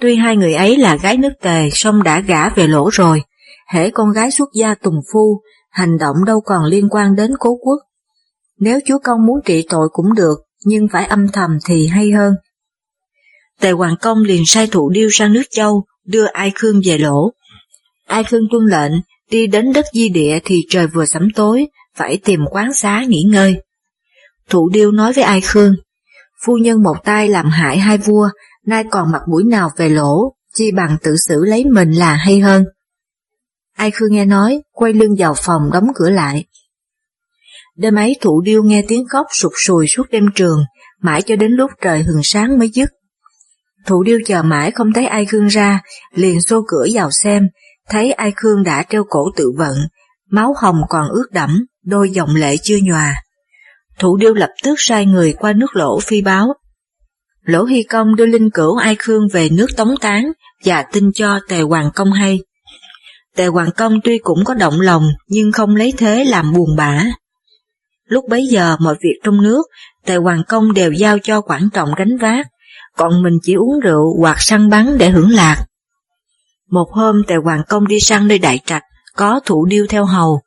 tuy 0.00 0.16
hai 0.16 0.36
người 0.36 0.54
ấy 0.54 0.76
là 0.76 0.96
gái 0.96 1.16
nước 1.16 1.32
tề 1.42 1.68
song 1.72 2.02
đã 2.02 2.20
gả 2.20 2.48
về 2.48 2.66
lỗ 2.66 2.88
rồi, 2.92 3.22
hễ 3.68 3.90
con 3.90 4.12
gái 4.12 4.30
xuất 4.30 4.48
gia 4.54 4.74
tùng 4.74 5.00
phu, 5.12 5.40
hành 5.76 5.98
động 5.98 6.16
đâu 6.26 6.40
còn 6.40 6.64
liên 6.64 6.88
quan 6.88 7.16
đến 7.16 7.30
cố 7.38 7.56
quốc. 7.62 7.78
Nếu 8.58 8.80
chúa 8.86 8.98
công 9.04 9.26
muốn 9.26 9.36
trị 9.44 9.66
tội 9.68 9.88
cũng 9.92 10.14
được, 10.14 10.38
nhưng 10.64 10.88
phải 10.92 11.06
âm 11.06 11.28
thầm 11.28 11.50
thì 11.66 11.86
hay 11.86 12.10
hơn. 12.10 12.34
Tề 13.60 13.70
Hoàng 13.70 13.96
Công 14.02 14.18
liền 14.22 14.42
sai 14.46 14.66
thủ 14.66 14.90
điêu 14.90 15.08
sang 15.12 15.32
nước 15.32 15.42
châu, 15.50 15.84
đưa 16.04 16.24
Ai 16.24 16.52
Khương 16.54 16.80
về 16.84 16.98
lỗ. 16.98 17.32
Ai 18.06 18.24
Khương 18.24 18.42
tuân 18.50 18.62
lệnh, 18.66 18.92
đi 19.30 19.46
đến 19.46 19.72
đất 19.72 19.84
di 19.92 20.08
địa 20.08 20.38
thì 20.44 20.66
trời 20.68 20.86
vừa 20.86 21.06
sẩm 21.06 21.28
tối, 21.34 21.66
phải 21.96 22.18
tìm 22.24 22.40
quán 22.50 22.72
xá 22.72 23.04
nghỉ 23.08 23.22
ngơi. 23.22 23.56
Thủ 24.50 24.68
điêu 24.68 24.90
nói 24.90 25.12
với 25.12 25.24
Ai 25.24 25.40
Khương, 25.40 25.74
phu 26.44 26.56
nhân 26.56 26.82
một 26.82 26.96
tay 27.04 27.28
làm 27.28 27.46
hại 27.46 27.78
hai 27.78 27.98
vua, 27.98 28.28
nay 28.66 28.84
còn 28.90 29.12
mặt 29.12 29.22
mũi 29.30 29.44
nào 29.44 29.70
về 29.76 29.88
lỗ, 29.88 30.34
chi 30.54 30.70
bằng 30.76 30.96
tự 31.02 31.16
xử 31.28 31.44
lấy 31.44 31.64
mình 31.64 31.90
là 31.90 32.14
hay 32.14 32.40
hơn. 32.40 32.64
Ai 33.76 33.90
Khương 33.90 34.12
nghe 34.12 34.24
nói, 34.24 34.60
quay 34.72 34.92
lưng 34.92 35.14
vào 35.18 35.34
phòng 35.36 35.70
đóng 35.72 35.86
cửa 35.94 36.10
lại. 36.10 36.44
Đêm 37.76 37.94
ấy 37.94 38.16
thủ 38.20 38.40
điêu 38.40 38.62
nghe 38.62 38.84
tiếng 38.88 39.04
khóc 39.08 39.26
sụt 39.32 39.52
sùi 39.66 39.86
suốt 39.86 40.10
đêm 40.10 40.26
trường, 40.34 40.58
mãi 41.02 41.22
cho 41.22 41.36
đến 41.36 41.52
lúc 41.52 41.70
trời 41.82 42.02
hừng 42.02 42.20
sáng 42.22 42.58
mới 42.58 42.68
dứt. 42.68 42.90
Thủ 43.86 44.02
điêu 44.02 44.18
chờ 44.26 44.42
mãi 44.42 44.70
không 44.70 44.92
thấy 44.92 45.06
ai 45.06 45.26
Khương 45.26 45.46
ra, 45.46 45.80
liền 46.14 46.40
xô 46.40 46.64
cửa 46.68 46.86
vào 46.92 47.10
xem, 47.10 47.48
thấy 47.88 48.12
ai 48.12 48.32
Khương 48.36 48.62
đã 48.62 48.84
treo 48.88 49.04
cổ 49.08 49.30
tự 49.36 49.52
vận, 49.58 49.74
máu 50.30 50.54
hồng 50.62 50.80
còn 50.88 51.08
ướt 51.08 51.26
đẫm, 51.32 51.66
đôi 51.84 52.10
dòng 52.10 52.34
lệ 52.34 52.56
chưa 52.62 52.78
nhòa. 52.82 53.14
Thủ 53.98 54.16
điêu 54.16 54.34
lập 54.34 54.50
tức 54.64 54.74
sai 54.78 55.06
người 55.06 55.32
qua 55.38 55.52
nước 55.52 55.76
lỗ 55.76 56.00
phi 56.00 56.22
báo. 56.22 56.54
Lỗ 57.42 57.64
Hy 57.64 57.82
Công 57.82 58.16
đưa 58.16 58.26
linh 58.26 58.50
cửu 58.50 58.76
Ai 58.76 58.96
Khương 58.98 59.28
về 59.32 59.48
nước 59.48 59.66
tống 59.76 59.94
tán 60.00 60.32
và 60.64 60.82
tin 60.92 61.10
cho 61.14 61.40
Tề 61.48 61.60
Hoàng 61.60 61.90
Công 61.94 62.12
hay. 62.12 62.40
Tề 63.36 63.46
Hoàng 63.46 63.70
Công 63.76 64.00
tuy 64.04 64.18
cũng 64.18 64.44
có 64.44 64.54
động 64.54 64.80
lòng 64.80 65.08
nhưng 65.28 65.52
không 65.52 65.76
lấy 65.76 65.92
thế 65.96 66.24
làm 66.24 66.52
buồn 66.52 66.76
bã. 66.76 67.04
Lúc 68.06 68.24
bấy 68.28 68.46
giờ 68.46 68.76
mọi 68.80 68.96
việc 69.00 69.20
trong 69.24 69.42
nước, 69.42 69.62
Tề 70.04 70.16
Hoàng 70.16 70.42
Công 70.48 70.72
đều 70.72 70.92
giao 70.92 71.18
cho 71.18 71.40
quản 71.40 71.68
trọng 71.72 71.88
gánh 71.96 72.16
vác, 72.16 72.46
còn 72.96 73.22
mình 73.22 73.38
chỉ 73.42 73.54
uống 73.54 73.80
rượu 73.80 74.16
hoặc 74.20 74.36
săn 74.40 74.70
bắn 74.70 74.98
để 74.98 75.10
hưởng 75.10 75.30
lạc. 75.30 75.66
Một 76.70 76.86
hôm 76.92 77.22
Tề 77.26 77.34
Hoàng 77.44 77.62
Công 77.68 77.88
đi 77.88 78.00
săn 78.00 78.28
nơi 78.28 78.38
đại 78.38 78.60
trạch, 78.66 78.82
có 79.16 79.40
thủ 79.44 79.66
điêu 79.66 79.86
theo 79.88 80.04
hầu. 80.04 80.40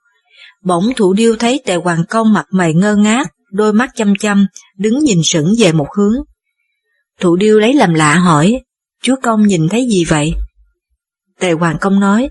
Bỗng 0.63 0.89
thủ 0.95 1.13
điêu 1.13 1.35
thấy 1.35 1.61
Tề 1.65 1.75
Hoàng 1.75 2.03
Công 2.09 2.33
mặt 2.33 2.45
mày 2.51 2.73
ngơ 2.73 2.95
ngác, 2.95 3.27
đôi 3.51 3.73
mắt 3.73 3.89
chăm 3.95 4.15
chăm, 4.15 4.47
đứng 4.77 4.99
nhìn 4.99 5.19
sững 5.23 5.53
về 5.59 5.71
một 5.71 5.87
hướng. 5.97 6.15
Thủ 7.19 7.35
điêu 7.35 7.59
lấy 7.59 7.73
làm 7.73 7.93
lạ 7.93 8.15
hỏi, 8.15 8.61
chúa 9.03 9.15
công 9.23 9.47
nhìn 9.47 9.69
thấy 9.69 9.87
gì 9.87 10.05
vậy? 10.05 10.33
Tề 11.39 11.51
Hoàng 11.51 11.77
Công 11.81 11.99
nói, 11.99 12.29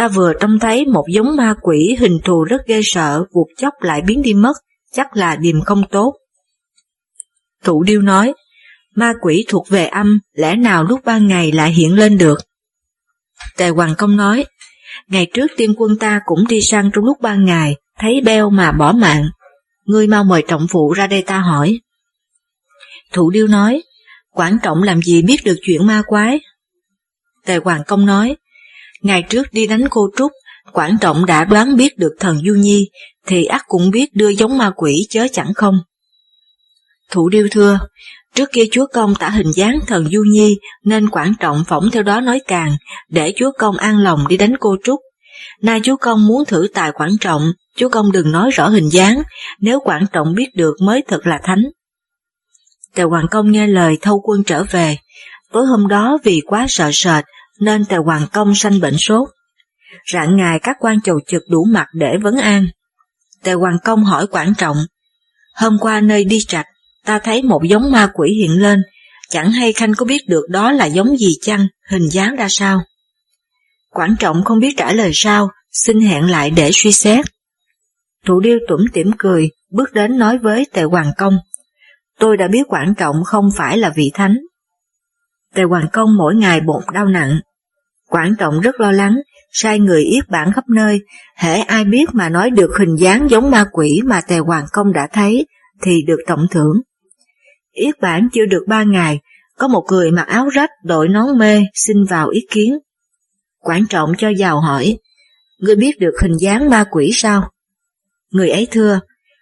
ta 0.00 0.08
vừa 0.08 0.32
trông 0.40 0.58
thấy 0.58 0.86
một 0.86 1.04
giống 1.08 1.36
ma 1.36 1.54
quỷ 1.62 1.96
hình 2.00 2.18
thù 2.24 2.44
rất 2.44 2.66
ghê 2.66 2.80
sợ, 2.84 3.24
vụt 3.32 3.46
chốc 3.56 3.74
lại 3.80 4.02
biến 4.06 4.22
đi 4.22 4.34
mất, 4.34 4.52
chắc 4.92 5.16
là 5.16 5.36
điềm 5.36 5.60
không 5.60 5.82
tốt. 5.90 6.14
Thủ 7.64 7.82
điêu 7.82 8.00
nói, 8.00 8.34
ma 8.94 9.12
quỷ 9.22 9.44
thuộc 9.48 9.68
về 9.68 9.86
âm, 9.86 10.20
lẽ 10.32 10.56
nào 10.56 10.84
lúc 10.84 11.00
ban 11.04 11.26
ngày 11.26 11.52
lại 11.52 11.72
hiện 11.72 11.94
lên 11.94 12.18
được? 12.18 12.38
Tề 13.56 13.68
Hoàng 13.68 13.94
Công 13.98 14.16
nói, 14.16 14.44
ngày 15.08 15.26
trước 15.34 15.46
tiên 15.56 15.74
quân 15.76 15.98
ta 15.98 16.20
cũng 16.24 16.46
đi 16.48 16.60
săn 16.60 16.90
trong 16.94 17.04
lúc 17.04 17.20
ban 17.20 17.44
ngày, 17.44 17.74
thấy 17.98 18.20
beo 18.24 18.50
mà 18.50 18.72
bỏ 18.72 18.92
mạng. 18.92 19.30
Ngươi 19.84 20.06
mau 20.06 20.24
mời 20.24 20.44
trọng 20.48 20.66
phụ 20.70 20.92
ra 20.92 21.06
đây 21.06 21.22
ta 21.22 21.38
hỏi. 21.38 21.80
Thủ 23.12 23.30
điêu 23.30 23.46
nói, 23.46 23.82
quản 24.30 24.58
trọng 24.62 24.82
làm 24.82 25.02
gì 25.02 25.22
biết 25.22 25.40
được 25.44 25.56
chuyện 25.62 25.86
ma 25.86 26.02
quái? 26.06 26.40
Tề 27.46 27.56
Hoàng 27.56 27.82
Công 27.86 28.06
nói, 28.06 28.36
ngày 29.02 29.22
trước 29.22 29.46
đi 29.52 29.66
đánh 29.66 29.84
cô 29.90 30.08
Trúc, 30.16 30.32
quản 30.72 30.96
trọng 31.00 31.26
đã 31.26 31.44
đoán 31.44 31.76
biết 31.76 31.98
được 31.98 32.12
thần 32.20 32.42
Du 32.46 32.54
Nhi, 32.54 32.90
thì 33.26 33.44
ắt 33.44 33.62
cũng 33.68 33.90
biết 33.90 34.14
đưa 34.14 34.28
giống 34.28 34.58
ma 34.58 34.70
quỷ 34.76 35.06
chớ 35.10 35.26
chẳng 35.32 35.54
không. 35.54 35.78
Thủ 37.10 37.28
điêu 37.28 37.48
thưa, 37.50 37.78
trước 38.34 38.48
kia 38.52 38.64
chúa 38.72 38.86
công 38.92 39.14
tả 39.14 39.28
hình 39.28 39.52
dáng 39.52 39.78
thần 39.86 40.08
Du 40.12 40.22
Nhi 40.30 40.58
nên 40.84 41.08
quản 41.10 41.32
trọng 41.40 41.64
phỏng 41.64 41.90
theo 41.90 42.02
đó 42.02 42.20
nói 42.20 42.40
càng, 42.46 42.76
để 43.08 43.32
chúa 43.36 43.50
công 43.58 43.76
an 43.76 43.98
lòng 43.98 44.28
đi 44.28 44.36
đánh 44.36 44.54
cô 44.60 44.76
Trúc. 44.84 45.00
Nay 45.62 45.80
chúa 45.82 45.96
công 45.96 46.26
muốn 46.26 46.44
thử 46.44 46.68
tài 46.74 46.92
quản 46.92 47.10
trọng, 47.20 47.52
chúa 47.76 47.88
công 47.88 48.12
đừng 48.12 48.32
nói 48.32 48.50
rõ 48.50 48.68
hình 48.68 48.88
dáng, 48.88 49.22
nếu 49.60 49.80
quản 49.84 50.06
trọng 50.12 50.34
biết 50.34 50.48
được 50.54 50.74
mới 50.82 51.02
thật 51.08 51.26
là 51.26 51.40
thánh. 51.44 51.62
Tề 52.94 53.02
Hoàng 53.02 53.26
Công 53.30 53.50
nghe 53.52 53.66
lời 53.66 53.98
thâu 54.02 54.20
quân 54.24 54.44
trở 54.44 54.64
về, 54.70 54.98
tối 55.52 55.66
hôm 55.66 55.88
đó 55.88 56.18
vì 56.24 56.40
quá 56.46 56.66
sợ 56.68 56.90
sệt 56.92 57.24
nên 57.60 57.84
Tề 57.84 57.96
Hoàng 57.96 58.26
Công 58.32 58.54
sanh 58.54 58.80
bệnh 58.80 58.98
sốt. 58.98 59.28
Rạng 60.12 60.36
ngày 60.36 60.58
các 60.62 60.76
quan 60.80 61.00
chầu 61.00 61.20
trực 61.26 61.42
đủ 61.50 61.64
mặt 61.64 61.86
để 61.94 62.16
vấn 62.22 62.36
an. 62.36 62.66
Tề 63.42 63.52
Hoàng 63.52 63.78
Công 63.84 64.04
hỏi 64.04 64.26
quản 64.30 64.54
trọng, 64.54 64.76
hôm 65.54 65.78
qua 65.80 66.00
nơi 66.00 66.24
đi 66.24 66.40
trạch, 66.48 66.66
ta 67.04 67.18
thấy 67.18 67.42
một 67.42 67.60
giống 67.64 67.90
ma 67.92 68.10
quỷ 68.14 68.30
hiện 68.38 68.62
lên, 68.62 68.82
chẳng 69.28 69.52
hay 69.52 69.72
Khanh 69.72 69.94
có 69.94 70.04
biết 70.06 70.28
được 70.28 70.46
đó 70.48 70.72
là 70.72 70.86
giống 70.86 71.16
gì 71.16 71.32
chăng, 71.40 71.66
hình 71.90 72.08
dáng 72.08 72.36
ra 72.36 72.46
sao. 72.50 72.80
Quản 73.90 74.16
trọng 74.18 74.44
không 74.44 74.58
biết 74.58 74.74
trả 74.76 74.92
lời 74.92 75.10
sao, 75.14 75.48
xin 75.72 76.00
hẹn 76.00 76.30
lại 76.30 76.50
để 76.50 76.70
suy 76.72 76.92
xét. 76.92 77.24
Thủ 78.26 78.40
điêu 78.40 78.58
tủm 78.68 78.80
tỉm 78.92 79.10
cười, 79.18 79.50
bước 79.70 79.92
đến 79.92 80.18
nói 80.18 80.38
với 80.38 80.66
Tề 80.72 80.82
Hoàng 80.82 81.12
Công. 81.18 81.38
Tôi 82.18 82.36
đã 82.36 82.48
biết 82.48 82.62
quản 82.68 82.94
trọng 82.94 83.24
không 83.24 83.50
phải 83.56 83.78
là 83.78 83.90
vị 83.90 84.10
thánh. 84.14 84.38
Tề 85.54 85.62
Hoàng 85.62 85.86
Công 85.92 86.16
mỗi 86.16 86.34
ngày 86.34 86.60
bụng 86.60 86.82
đau 86.92 87.06
nặng. 87.06 87.40
Quản 88.10 88.34
trọng 88.38 88.60
rất 88.60 88.80
lo 88.80 88.92
lắng, 88.92 89.16
sai 89.52 89.78
người 89.78 90.02
yết 90.02 90.28
bản 90.28 90.52
khắp 90.52 90.64
nơi, 90.68 91.00
hễ 91.36 91.58
ai 91.58 91.84
biết 91.84 92.04
mà 92.12 92.28
nói 92.28 92.50
được 92.50 92.70
hình 92.78 92.96
dáng 92.96 93.30
giống 93.30 93.50
ma 93.50 93.64
quỷ 93.72 94.02
mà 94.04 94.20
Tề 94.20 94.38
Hoàng 94.38 94.64
Công 94.72 94.92
đã 94.92 95.08
thấy, 95.12 95.46
thì 95.82 96.02
được 96.06 96.18
tổng 96.26 96.46
thưởng. 96.50 96.76
Yết 97.72 98.00
bản 98.00 98.28
chưa 98.32 98.44
được 98.44 98.64
ba 98.68 98.82
ngày, 98.82 99.20
có 99.58 99.68
một 99.68 99.84
người 99.90 100.10
mặc 100.10 100.28
áo 100.28 100.48
rách 100.48 100.70
đội 100.84 101.08
nón 101.08 101.38
mê 101.38 101.62
xin 101.74 102.04
vào 102.04 102.28
ý 102.28 102.40
kiến. 102.50 102.78
Quản 103.58 103.86
trọng 103.86 104.12
cho 104.18 104.30
vào 104.38 104.60
hỏi, 104.60 104.98
ngươi 105.58 105.76
biết 105.76 105.98
được 106.00 106.12
hình 106.22 106.36
dáng 106.40 106.70
ma 106.70 106.84
quỷ 106.90 107.10
sao? 107.14 107.50
Người 108.30 108.50
ấy 108.50 108.68
thưa, 108.70 109.00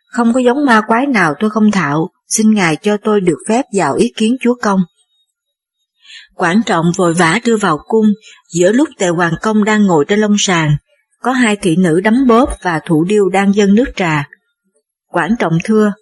không 0.09 0.33
có 0.33 0.41
giống 0.41 0.65
ma 0.67 0.81
quái 0.87 1.07
nào 1.07 1.35
tôi 1.41 1.51
không 1.51 1.71
thạo, 1.71 2.09
xin 2.29 2.55
ngài 2.55 2.77
cho 2.77 2.97
tôi 2.97 3.21
được 3.21 3.39
phép 3.49 3.63
vào 3.73 3.95
ý 3.95 4.13
kiến 4.17 4.37
chúa 4.41 4.55
công. 4.63 4.81
Quản 6.39 6.61
trọng 6.67 6.85
vội 6.97 7.15
vã 7.15 7.39
đưa 7.45 7.57
vào 7.57 7.79
cung, 7.87 8.07
giữa 8.53 8.73
lúc 8.73 8.89
tề 8.99 9.09
hoàng 9.09 9.35
công 9.43 9.65
đang 9.65 9.87
ngồi 9.87 10.05
trên 10.09 10.21
lông 10.21 10.37
sàn, 10.39 10.77
có 11.23 11.33
hai 11.33 11.57
thị 11.57 11.77
nữ 11.77 12.01
đấm 12.01 12.27
bóp 12.27 12.49
và 12.63 12.81
thủ 12.87 13.05
điêu 13.05 13.29
đang 13.29 13.55
dâng 13.55 13.75
nước 13.75 13.85
trà. 13.97 14.29
Quản 15.13 15.35
trọng 15.39 15.59
thưa, 15.65 15.93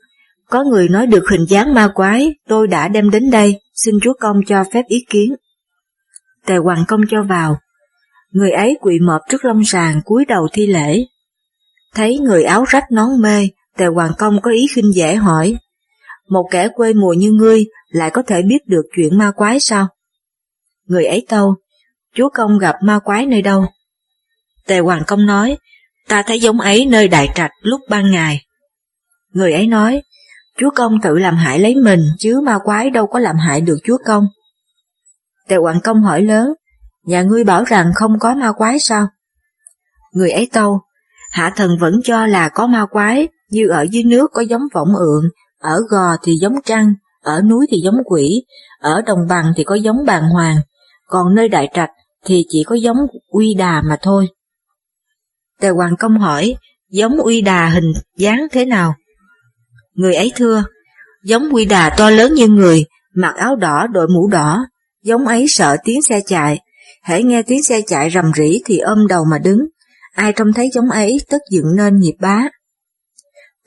có 0.48 0.64
người 0.64 0.88
nói 0.88 1.06
được 1.06 1.24
hình 1.30 1.44
dáng 1.48 1.74
ma 1.74 1.88
quái, 1.94 2.34
tôi 2.48 2.66
đã 2.66 2.88
đem 2.88 3.10
đến 3.10 3.30
đây, 3.30 3.60
xin 3.74 3.94
chúa 4.02 4.12
công 4.20 4.40
cho 4.46 4.64
phép 4.72 4.82
ý 4.88 5.04
kiến. 5.10 5.34
Tề 6.46 6.56
hoàng 6.56 6.84
công 6.88 7.00
cho 7.10 7.22
vào. 7.22 7.58
Người 8.30 8.50
ấy 8.50 8.78
quỳ 8.80 8.98
mọp 9.06 9.20
trước 9.28 9.44
lông 9.44 9.64
sàn 9.64 10.00
cúi 10.04 10.24
đầu 10.24 10.48
thi 10.52 10.66
lễ. 10.66 11.04
Thấy 11.94 12.18
người 12.18 12.44
áo 12.44 12.64
rách 12.64 12.84
nón 12.92 13.20
mê, 13.20 13.48
tề 13.76 13.86
hoàng 13.86 14.12
công 14.18 14.40
có 14.40 14.50
ý 14.50 14.66
khinh 14.74 14.92
dễ 14.94 15.14
hỏi. 15.14 15.56
Một 16.28 16.48
kẻ 16.50 16.68
quê 16.74 16.92
mùa 16.92 17.12
như 17.12 17.30
ngươi 17.30 17.64
lại 17.88 18.10
có 18.10 18.22
thể 18.22 18.42
biết 18.42 18.66
được 18.66 18.82
chuyện 18.96 19.18
ma 19.18 19.30
quái 19.30 19.60
sao? 19.60 19.88
Người 20.86 21.04
ấy 21.04 21.26
câu, 21.28 21.54
chúa 22.14 22.28
công 22.34 22.58
gặp 22.58 22.74
ma 22.82 22.98
quái 22.98 23.26
nơi 23.26 23.42
đâu? 23.42 23.66
Tề 24.66 24.78
Hoàng 24.78 25.02
Công 25.06 25.26
nói, 25.26 25.58
ta 26.08 26.22
thấy 26.26 26.40
giống 26.40 26.60
ấy 26.60 26.86
nơi 26.86 27.08
đại 27.08 27.28
trạch 27.34 27.50
lúc 27.60 27.80
ban 27.88 28.10
ngày. 28.10 28.42
Người 29.32 29.52
ấy 29.52 29.66
nói, 29.66 30.02
chúa 30.58 30.70
công 30.70 31.00
tự 31.02 31.18
làm 31.18 31.36
hại 31.36 31.58
lấy 31.58 31.74
mình 31.74 32.00
chứ 32.18 32.40
ma 32.44 32.58
quái 32.64 32.90
đâu 32.90 33.06
có 33.06 33.18
làm 33.18 33.36
hại 33.36 33.60
được 33.60 33.76
chúa 33.84 33.98
công. 34.06 34.26
Tề 35.48 35.56
Hoàng 35.56 35.80
Công 35.84 36.02
hỏi 36.02 36.22
lớn, 36.22 36.54
nhà 37.04 37.22
ngươi 37.22 37.44
bảo 37.44 37.64
rằng 37.64 37.90
không 37.94 38.18
có 38.18 38.34
ma 38.34 38.52
quái 38.52 38.78
sao? 38.80 39.06
Người 40.12 40.30
ấy 40.30 40.48
câu, 40.52 40.80
hạ 41.30 41.52
thần 41.56 41.78
vẫn 41.80 42.00
cho 42.04 42.26
là 42.26 42.48
có 42.48 42.66
ma 42.66 42.86
quái, 42.86 43.28
như 43.50 43.68
ở 43.68 43.86
dưới 43.90 44.02
nước 44.02 44.30
có 44.32 44.42
giống 44.42 44.62
võng 44.74 44.94
ượng, 44.96 45.24
ở 45.58 45.80
gò 45.90 46.16
thì 46.22 46.36
giống 46.40 46.54
trăng, 46.64 46.94
ở 47.22 47.42
núi 47.42 47.66
thì 47.70 47.80
giống 47.84 47.96
quỷ, 48.04 48.44
ở 48.80 49.02
đồng 49.06 49.26
bằng 49.28 49.52
thì 49.56 49.64
có 49.64 49.74
giống 49.74 50.04
bàn 50.06 50.22
hoàng, 50.22 50.56
còn 51.06 51.34
nơi 51.34 51.48
đại 51.48 51.68
trạch 51.74 51.90
thì 52.24 52.44
chỉ 52.48 52.64
có 52.66 52.74
giống 52.74 52.96
uy 53.28 53.54
đà 53.54 53.82
mà 53.88 53.96
thôi. 54.02 54.28
Tề 55.60 55.68
Hoàng 55.68 55.96
Công 55.98 56.18
hỏi, 56.18 56.54
giống 56.90 57.16
uy 57.16 57.40
đà 57.40 57.68
hình 57.68 57.92
dáng 58.16 58.46
thế 58.52 58.64
nào? 58.64 58.94
Người 59.94 60.14
ấy 60.14 60.32
thưa, 60.36 60.64
giống 61.24 61.48
uy 61.48 61.64
đà 61.64 61.90
to 61.96 62.10
lớn 62.10 62.34
như 62.34 62.48
người, 62.48 62.84
mặc 63.14 63.34
áo 63.36 63.56
đỏ 63.56 63.86
đội 63.92 64.08
mũ 64.08 64.28
đỏ, 64.28 64.66
giống 65.02 65.26
ấy 65.26 65.46
sợ 65.48 65.76
tiếng 65.84 66.02
xe 66.02 66.20
chạy, 66.26 66.58
hãy 67.02 67.22
nghe 67.22 67.42
tiếng 67.42 67.62
xe 67.62 67.80
chạy 67.86 68.10
rầm 68.10 68.24
rỉ 68.36 68.60
thì 68.64 68.78
ôm 68.78 69.06
đầu 69.08 69.24
mà 69.30 69.38
đứng, 69.38 69.58
ai 70.14 70.32
trông 70.32 70.52
thấy 70.52 70.70
giống 70.72 70.90
ấy 70.90 71.20
tất 71.28 71.38
dựng 71.50 71.76
nên 71.76 71.96
nghiệp 72.00 72.14
bá. 72.20 72.48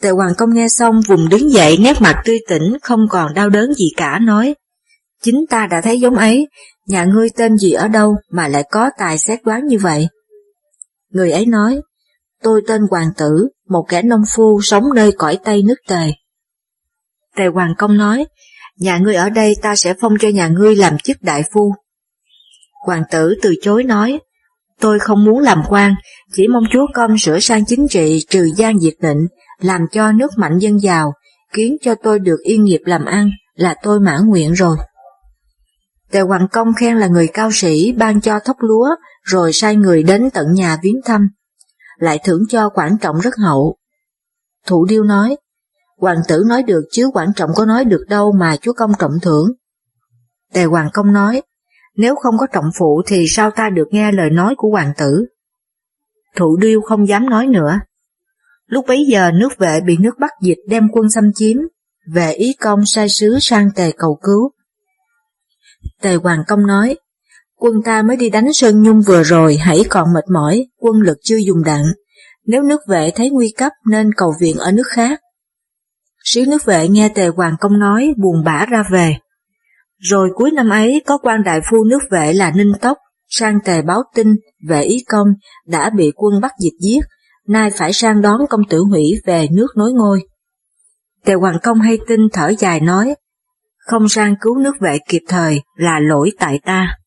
Tề 0.01 0.09
Hoàng 0.09 0.33
Công 0.37 0.53
nghe 0.53 0.67
xong 0.69 1.01
vùng 1.07 1.29
đứng 1.29 1.51
dậy 1.51 1.77
nét 1.79 2.01
mặt 2.01 2.21
tươi 2.25 2.39
tỉnh 2.49 2.77
không 2.81 2.99
còn 3.09 3.33
đau 3.33 3.49
đớn 3.49 3.73
gì 3.73 3.85
cả 3.97 4.19
nói, 4.19 4.55
chính 5.23 5.45
ta 5.49 5.67
đã 5.71 5.81
thấy 5.81 5.99
giống 5.99 6.15
ấy, 6.15 6.47
nhà 6.89 7.05
ngươi 7.05 7.29
tên 7.37 7.57
gì 7.57 7.71
ở 7.71 7.87
đâu 7.87 8.15
mà 8.31 8.47
lại 8.47 8.63
có 8.71 8.89
tài 8.97 9.17
xét 9.17 9.43
đoán 9.43 9.65
như 9.65 9.77
vậy? 9.77 10.07
Người 11.09 11.31
ấy 11.31 11.45
nói, 11.45 11.81
tôi 12.43 12.61
tên 12.67 12.81
Hoàng 12.91 13.09
Tử, 13.17 13.49
một 13.69 13.85
kẻ 13.89 14.01
nông 14.01 14.21
phu 14.35 14.61
sống 14.61 14.83
nơi 14.95 15.11
cõi 15.17 15.39
Tây 15.43 15.61
nước 15.63 15.75
Tề. 15.87 16.11
Tề 17.35 17.47
Hoàng 17.53 17.73
Công 17.77 17.97
nói, 17.97 18.25
nhà 18.79 18.97
ngươi 18.97 19.15
ở 19.15 19.29
đây 19.29 19.53
ta 19.61 19.75
sẽ 19.75 19.93
phong 20.01 20.13
cho 20.19 20.27
nhà 20.27 20.47
ngươi 20.47 20.75
làm 20.75 20.97
chức 20.97 21.17
đại 21.21 21.43
phu. 21.53 21.73
Hoàng 22.85 23.03
tử 23.11 23.35
từ 23.41 23.55
chối 23.61 23.83
nói, 23.83 24.19
tôi 24.79 24.99
không 24.99 25.25
muốn 25.25 25.39
làm 25.39 25.61
quan, 25.69 25.95
chỉ 26.33 26.47
mong 26.47 26.63
chúa 26.71 26.85
công 26.93 27.17
sửa 27.17 27.39
sang 27.39 27.65
chính 27.65 27.87
trị 27.89 28.25
trừ 28.29 28.49
gian 28.55 28.79
diệt 28.79 28.93
định, 29.01 29.27
làm 29.59 29.81
cho 29.91 30.11
nước 30.11 30.31
mạnh 30.37 30.57
dân 30.57 30.81
giàu, 30.81 31.13
khiến 31.53 31.77
cho 31.81 31.95
tôi 32.03 32.19
được 32.19 32.39
yên 32.43 32.63
nghiệp 32.63 32.81
làm 32.85 33.05
ăn, 33.05 33.29
là 33.55 33.75
tôi 33.83 33.99
mãn 33.99 34.27
nguyện 34.27 34.53
rồi. 34.53 34.77
Tề 36.11 36.21
Hoàng 36.21 36.47
Công 36.51 36.73
khen 36.73 36.97
là 36.97 37.07
người 37.07 37.27
cao 37.33 37.49
sĩ 37.53 37.91
ban 37.91 38.21
cho 38.21 38.39
thóc 38.39 38.57
lúa, 38.59 38.89
rồi 39.23 39.53
sai 39.53 39.75
người 39.75 40.03
đến 40.03 40.29
tận 40.33 40.53
nhà 40.53 40.77
viếng 40.83 41.01
thăm, 41.05 41.29
lại 41.97 42.19
thưởng 42.23 42.43
cho 42.49 42.69
quản 42.69 42.97
trọng 42.97 43.19
rất 43.19 43.35
hậu. 43.37 43.77
Thủ 44.65 44.85
điêu 44.85 45.03
nói, 45.03 45.37
Hoàng 45.97 46.21
tử 46.27 46.43
nói 46.47 46.63
được 46.63 46.81
chứ 46.91 47.09
quản 47.13 47.27
trọng 47.35 47.49
có 47.55 47.65
nói 47.65 47.85
được 47.85 48.05
đâu 48.09 48.31
mà 48.39 48.57
chúa 48.61 48.73
công 48.73 48.91
trọng 48.99 49.19
thưởng. 49.21 49.51
Tề 50.53 50.65
Hoàng 50.65 50.89
Công 50.93 51.13
nói, 51.13 51.41
nếu 51.95 52.15
không 52.15 52.37
có 52.37 52.47
trọng 52.47 52.69
phụ 52.79 53.01
thì 53.07 53.25
sao 53.29 53.51
ta 53.51 53.69
được 53.69 53.87
nghe 53.91 54.11
lời 54.11 54.29
nói 54.29 54.53
của 54.57 54.69
hoàng 54.69 54.93
tử? 54.97 55.25
Thủ 56.35 56.57
điêu 56.57 56.81
không 56.81 57.07
dám 57.07 57.29
nói 57.29 57.47
nữa. 57.47 57.79
Lúc 58.65 58.85
bấy 58.87 59.05
giờ 59.11 59.31
nước 59.31 59.57
vệ 59.57 59.79
bị 59.85 59.97
nước 59.97 60.19
Bắc 60.19 60.31
dịch 60.41 60.57
đem 60.67 60.87
quân 60.91 61.09
xâm 61.09 61.33
chiếm, 61.35 61.57
về 62.13 62.31
ý 62.31 62.53
công 62.53 62.85
sai 62.85 63.09
sứ 63.09 63.37
sang 63.41 63.69
tề 63.75 63.91
cầu 63.97 64.19
cứu. 64.23 64.51
Tề 66.01 66.15
Hoàng 66.15 66.43
Công 66.47 66.67
nói, 66.67 66.97
quân 67.55 67.73
ta 67.85 68.01
mới 68.01 68.17
đi 68.17 68.29
đánh 68.29 68.53
Sơn 68.53 68.83
Nhung 68.83 69.01
vừa 69.01 69.23
rồi 69.23 69.57
hãy 69.57 69.83
còn 69.89 70.13
mệt 70.13 70.25
mỏi, 70.33 70.67
quân 70.77 71.01
lực 71.01 71.17
chưa 71.23 71.37
dùng 71.37 71.63
đạn. 71.63 71.83
Nếu 72.45 72.63
nước 72.63 72.81
vệ 72.87 73.11
thấy 73.15 73.29
nguy 73.29 73.53
cấp 73.57 73.71
nên 73.89 74.13
cầu 74.17 74.33
viện 74.41 74.57
ở 74.57 74.71
nước 74.71 74.87
khác. 74.87 75.19
Sứ 76.23 76.45
nước 76.45 76.65
vệ 76.65 76.87
nghe 76.87 77.09
Tề 77.09 77.27
Hoàng 77.27 77.55
Công 77.59 77.79
nói 77.79 78.13
buồn 78.17 78.43
bã 78.45 78.65
ra 78.65 78.83
về. 78.91 79.15
Rồi 79.97 80.29
cuối 80.35 80.51
năm 80.51 80.69
ấy 80.69 81.01
có 81.05 81.17
quan 81.17 81.43
đại 81.43 81.59
phu 81.69 81.83
nước 81.83 81.99
vệ 82.11 82.33
là 82.33 82.51
Ninh 82.51 82.73
Tốc 82.81 82.97
sang 83.29 83.59
Tề 83.65 83.81
báo 83.81 84.03
tin 84.15 84.35
về 84.67 84.81
ý 84.81 85.03
công 85.09 85.27
đã 85.67 85.89
bị 85.89 86.11
quân 86.15 86.41
bắt 86.41 86.51
dịch 86.59 86.73
giết, 86.81 86.99
nay 87.47 87.69
phải 87.75 87.93
sang 87.93 88.21
đón 88.21 88.41
công 88.49 88.61
tử 88.69 88.83
hủy 88.89 89.21
về 89.25 89.47
nước 89.51 89.67
nối 89.75 89.91
ngôi. 89.93 90.21
Tề 91.25 91.33
Hoàng 91.33 91.57
Công 91.63 91.79
hay 91.79 91.97
tin 92.07 92.19
thở 92.33 92.53
dài 92.59 92.79
nói, 92.79 93.15
không 93.79 94.09
sang 94.09 94.35
cứu 94.41 94.57
nước 94.57 94.79
vệ 94.79 94.97
kịp 95.09 95.21
thời 95.27 95.61
là 95.75 95.99
lỗi 95.99 96.31
tại 96.39 96.59
ta. 96.65 96.98